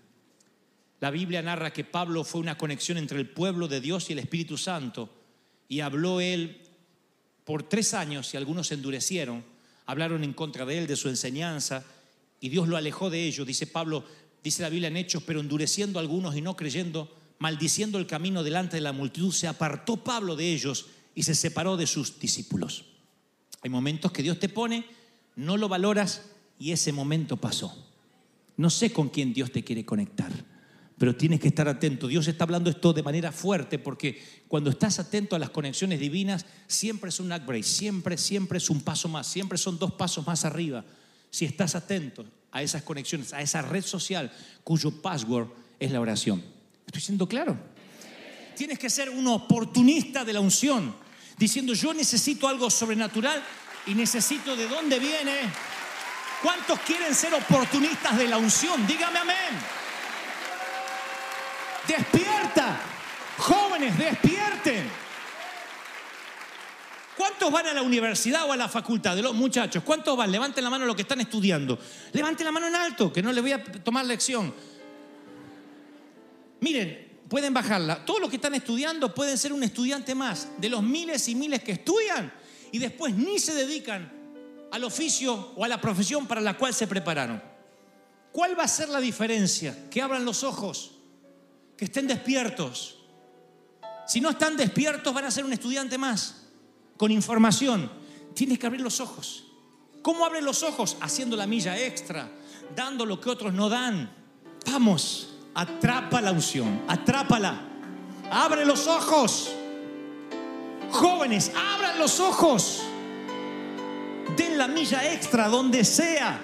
La 0.99 1.11
Biblia 1.11 1.41
narra 1.41 1.73
que 1.73 1.83
Pablo 1.83 2.23
fue 2.23 2.41
una 2.41 2.57
conexión 2.57 2.97
entre 2.97 3.19
el 3.19 3.29
pueblo 3.29 3.67
de 3.67 3.81
Dios 3.81 4.09
y 4.09 4.13
el 4.13 4.19
Espíritu 4.19 4.57
Santo. 4.57 5.09
Y 5.67 5.81
habló 5.81 6.21
él 6.21 6.64
por 7.45 7.63
tres 7.63 7.93
años 7.93 8.33
y 8.33 8.37
algunos 8.37 8.67
se 8.67 8.73
endurecieron, 8.73 9.43
hablaron 9.85 10.23
en 10.23 10.33
contra 10.33 10.65
de 10.65 10.79
él, 10.79 10.87
de 10.87 10.95
su 10.95 11.07
enseñanza, 11.07 11.85
y 12.41 12.49
Dios 12.49 12.67
lo 12.67 12.75
alejó 12.75 13.09
de 13.09 13.25
ellos. 13.25 13.47
Dice 13.47 13.67
Pablo, 13.67 14.03
dice 14.43 14.63
la 14.63 14.69
Biblia 14.69 14.89
en 14.89 14.97
Hechos, 14.97 15.23
pero 15.23 15.39
endureciendo 15.39 15.99
algunos 15.99 16.35
y 16.35 16.41
no 16.41 16.57
creyendo, 16.57 17.15
maldiciendo 17.39 17.99
el 17.99 18.07
camino 18.07 18.43
delante 18.43 18.77
de 18.77 18.81
la 18.81 18.91
multitud, 18.91 19.31
se 19.31 19.47
apartó 19.47 20.03
Pablo 20.03 20.35
de 20.35 20.51
ellos 20.51 20.87
y 21.13 21.23
se 21.23 21.35
separó 21.35 21.77
de 21.77 21.87
sus 21.87 22.19
discípulos. 22.19 22.85
Hay 23.61 23.69
momentos 23.69 24.11
que 24.11 24.23
Dios 24.23 24.39
te 24.39 24.49
pone, 24.49 24.85
no 25.35 25.55
lo 25.57 25.69
valoras 25.69 26.23
y 26.59 26.71
ese 26.71 26.91
momento 26.91 27.37
pasó. 27.37 27.91
No 28.57 28.69
sé 28.69 28.91
con 28.91 29.09
quién 29.09 29.33
Dios 29.33 29.51
te 29.51 29.63
quiere 29.63 29.85
conectar, 29.85 30.31
pero 30.97 31.15
tienes 31.15 31.39
que 31.39 31.49
estar 31.49 31.67
atento. 31.67 32.07
Dios 32.07 32.27
está 32.27 32.45
hablando 32.45 32.69
esto 32.69 32.93
de 32.93 33.03
manera 33.03 33.31
fuerte 33.31 33.79
porque 33.79 34.43
cuando 34.47 34.69
estás 34.69 34.99
atento 34.99 35.35
a 35.35 35.39
las 35.39 35.49
conexiones 35.49 35.99
divinas, 35.99 36.45
siempre 36.67 37.09
es 37.09 37.19
un 37.19 37.31
upgrade, 37.31 37.63
siempre, 37.63 38.17
siempre 38.17 38.57
es 38.59 38.69
un 38.69 38.81
paso 38.81 39.09
más, 39.09 39.27
siempre 39.27 39.57
son 39.57 39.77
dos 39.77 39.93
pasos 39.93 40.25
más 40.25 40.45
arriba. 40.45 40.85
Si 41.29 41.43
estás 41.43 41.75
atento 41.75 42.25
a 42.51 42.61
esas 42.61 42.83
conexiones, 42.83 43.33
a 43.33 43.41
esa 43.41 43.61
red 43.61 43.83
social 43.83 44.31
cuyo 44.63 45.01
password 45.01 45.49
es 45.79 45.91
la 45.91 45.99
oración. 45.99 46.41
¿Estoy 46.85 47.01
siendo 47.01 47.27
claro? 47.27 47.57
Tienes 48.55 48.79
que 48.79 48.89
ser 48.89 49.09
un 49.09 49.27
oportunista 49.27 50.23
de 50.23 50.31
la 50.31 50.39
unción, 50.39 50.95
diciendo 51.37 51.73
yo 51.73 51.93
necesito 51.93 52.47
algo 52.47 52.69
sobrenatural 52.69 53.43
y 53.85 53.93
necesito 53.93 54.55
de 54.55 54.67
dónde 54.69 54.97
viene. 54.97 55.33
¿Cuántos 56.41 56.79
quieren 56.81 57.13
ser 57.13 57.33
oportunistas 57.33 58.17
de 58.17 58.27
la 58.29 58.37
unción? 58.37 58.87
Dígame 58.87 59.19
amén. 59.19 59.84
Despierta. 61.87 62.79
Jóvenes, 63.37 63.97
despierten. 63.97 65.05
¿Cuántos 67.17 67.51
van 67.51 67.67
a 67.67 67.73
la 67.73 67.81
universidad 67.81 68.45
o 68.45 68.51
a 68.51 68.57
la 68.57 68.67
facultad? 68.67 69.15
De 69.15 69.21
los 69.21 69.33
muchachos, 69.33 69.83
¿cuántos 69.83 70.17
van? 70.17 70.31
Levanten 70.31 70.63
la 70.63 70.69
mano 70.69 70.85
los 70.85 70.95
que 70.95 71.03
están 71.03 71.21
estudiando. 71.21 71.79
Levanten 72.11 72.45
la 72.45 72.51
mano 72.51 72.67
en 72.67 72.75
alto, 72.75 73.11
que 73.11 73.21
no 73.21 73.31
les 73.31 73.41
voy 73.41 73.53
a 73.53 73.63
tomar 73.63 74.05
lección. 74.05 74.53
Miren, 76.59 77.19
pueden 77.29 77.53
bajarla. 77.53 78.05
Todos 78.05 78.19
los 78.19 78.29
que 78.29 78.35
están 78.35 78.55
estudiando 78.55 79.13
pueden 79.13 79.37
ser 79.37 79.53
un 79.53 79.63
estudiante 79.63 80.13
más 80.13 80.49
de 80.57 80.69
los 80.69 80.83
miles 80.83 81.27
y 81.29 81.35
miles 81.35 81.63
que 81.63 81.73
estudian 81.73 82.33
y 82.71 82.79
después 82.79 83.15
ni 83.15 83.39
se 83.39 83.53
dedican 83.53 84.11
al 84.71 84.83
oficio 84.83 85.53
o 85.55 85.63
a 85.63 85.67
la 85.67 85.79
profesión 85.79 86.27
para 86.27 86.41
la 86.41 86.57
cual 86.57 86.73
se 86.73 86.87
prepararon. 86.87 87.41
¿Cuál 88.31 88.59
va 88.59 88.63
a 88.63 88.67
ser 88.67 88.89
la 88.89 88.99
diferencia? 88.99 89.89
Que 89.89 90.01
abran 90.01 90.25
los 90.25 90.43
ojos, 90.43 90.94
que 91.77 91.85
estén 91.85 92.07
despiertos. 92.07 92.97
Si 94.07 94.21
no 94.21 94.29
están 94.29 94.55
despiertos 94.55 95.13
van 95.13 95.25
a 95.25 95.31
ser 95.31 95.45
un 95.45 95.53
estudiante 95.53 95.97
más, 95.97 96.45
con 96.97 97.11
información. 97.11 97.91
Tienes 98.33 98.59
que 98.59 98.67
abrir 98.67 98.81
los 98.81 98.99
ojos. 98.99 99.45
¿Cómo 100.01 100.25
abren 100.25 100.45
los 100.45 100.61
ojos? 100.63 100.97
Haciendo 101.01 101.35
la 101.35 101.47
milla 101.47 101.77
extra, 101.79 102.29
dando 102.75 103.05
lo 103.05 103.19
que 103.19 103.29
otros 103.29 103.53
no 103.53 103.69
dan. 103.69 104.11
Vamos, 104.71 105.29
atrapa 105.53 106.21
la 106.21 106.31
unción, 106.31 106.83
atrápala. 106.87 107.69
Abre 108.31 108.65
los 108.65 108.87
ojos. 108.87 109.51
Jóvenes, 110.91 111.51
abran 111.55 111.97
los 111.97 112.19
ojos. 112.19 112.83
Den 114.37 114.57
la 114.57 114.67
milla 114.67 115.11
extra 115.11 115.47
donde 115.47 115.83
sea. 115.83 116.39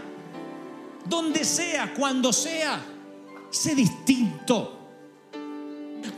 Donde 1.06 1.44
sea, 1.44 1.94
cuando 1.94 2.34
sea. 2.34 2.84
Sé 3.50 3.76
distinto. 3.76 4.81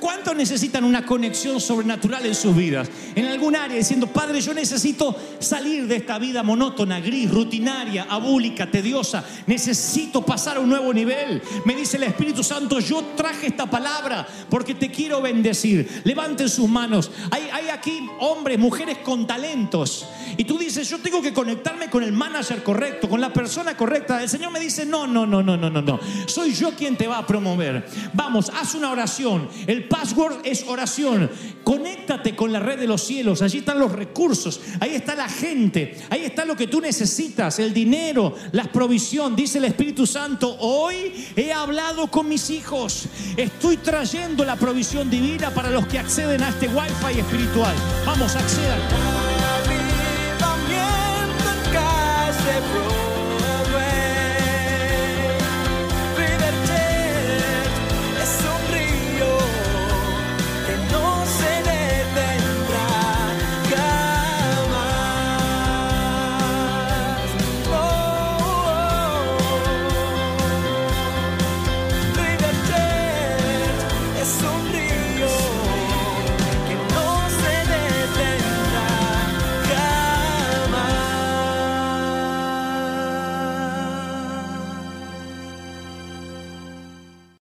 ¿Cuántos 0.04 0.36
necesitan 0.36 0.84
una 0.84 1.06
conexión 1.06 1.62
sobrenatural 1.62 2.26
en 2.26 2.36
sus 2.36 2.54
vidas? 2.54 2.90
En 3.16 3.24
algún 3.24 3.56
área 3.56 3.78
diciendo, 3.78 4.08
Padre, 4.08 4.42
yo 4.42 4.54
necesito 4.54 5.16
salir 5.40 5.88
de 5.88 5.96
esta 5.96 6.20
vida 6.20 6.44
monótona, 6.44 7.00
gris, 7.00 7.32
rutinaria, 7.32 8.08
abúlica, 8.10 8.70
tediosa. 8.70 9.24
Necesito 9.48 10.26
pasar 10.26 10.58
a 10.58 10.60
un 10.60 10.68
nuevo 10.68 10.94
nivel. 10.94 11.42
Me 11.64 11.74
dice 11.74 11.96
el 11.96 12.04
Espíritu 12.04 12.44
Santo, 12.44 12.82
yo 12.82 13.14
traje 13.16 13.48
esta 13.48 13.70
palabra 13.70 14.28
porque 14.50 14.76
te 14.76 14.92
quiero 14.92 15.22
bendecir. 15.22 16.02
Levanten 16.04 16.50
sus 16.50 16.68
manos. 16.68 17.10
Hay, 17.32 17.70
aquí 17.70 18.06
hombres, 18.20 18.60
mujeres 18.60 18.98
con 19.06 19.26
talentos. 19.26 20.06
Y 20.36 20.44
tú 20.44 20.58
dices, 20.58 20.90
yo 20.90 21.00
tengo 21.00 21.22
que 21.22 21.32
conectarme 21.32 21.90
con 21.90 22.04
el 22.04 22.12
manager 22.12 22.62
correcto, 22.62 23.08
con 23.08 23.22
la 23.22 23.32
persona 23.32 23.78
correcta. 23.78 24.22
El 24.22 24.28
Señor 24.28 24.52
me 24.52 24.60
dice, 24.60 24.86
no, 24.86 25.08
no, 25.08 25.26
no, 25.26 25.42
no, 25.42 25.56
no, 25.56 25.70
no, 25.70 25.82
no. 25.82 25.98
Soy 26.26 26.54
yo 26.54 26.72
quien 26.72 26.98
te 26.98 27.08
va 27.08 27.20
a 27.20 27.26
promover. 27.26 27.88
Vamos, 28.14 28.52
haz 28.54 28.76
una 28.76 28.92
oración. 28.92 29.48
El 29.66 29.93
password 29.94 30.42
es 30.44 30.66
oración. 30.68 31.30
Conéctate 31.64 32.36
con 32.36 32.52
la 32.52 32.60
red 32.60 32.80
de 32.80 32.88
los 32.88 33.04
cielos. 33.04 33.44
Allí 33.44 33.60
están 33.60 33.78
los 33.78 33.92
recursos. 33.92 34.60
Ahí 34.80 34.96
está 34.96 35.14
la 35.14 35.30
gente. 35.30 35.98
Ahí 36.10 36.24
está 36.26 36.46
lo 36.46 36.56
que 36.56 36.68
tú 36.68 36.82
necesitas. 36.82 37.60
El 37.60 37.74
dinero, 37.74 38.36
la 38.54 38.64
provisión. 38.64 39.36
Dice 39.36 39.60
el 39.60 39.66
Espíritu 39.66 40.08
Santo, 40.08 40.58
hoy 40.60 41.28
he 41.36 41.54
hablado 41.54 42.08
con 42.08 42.28
mis 42.28 42.50
hijos. 42.50 43.06
Estoy 43.38 43.78
trayendo 43.78 44.44
la 44.44 44.56
provisión 44.56 45.10
divina 45.10 45.52
para 45.52 45.70
los 45.70 45.86
que 45.86 46.00
acceden 46.00 46.42
a 46.42 46.50
este 46.50 46.68
wifi 46.68 47.20
espiritual. 47.20 47.76
Vamos, 48.06 48.36
accedan. 48.36 49.33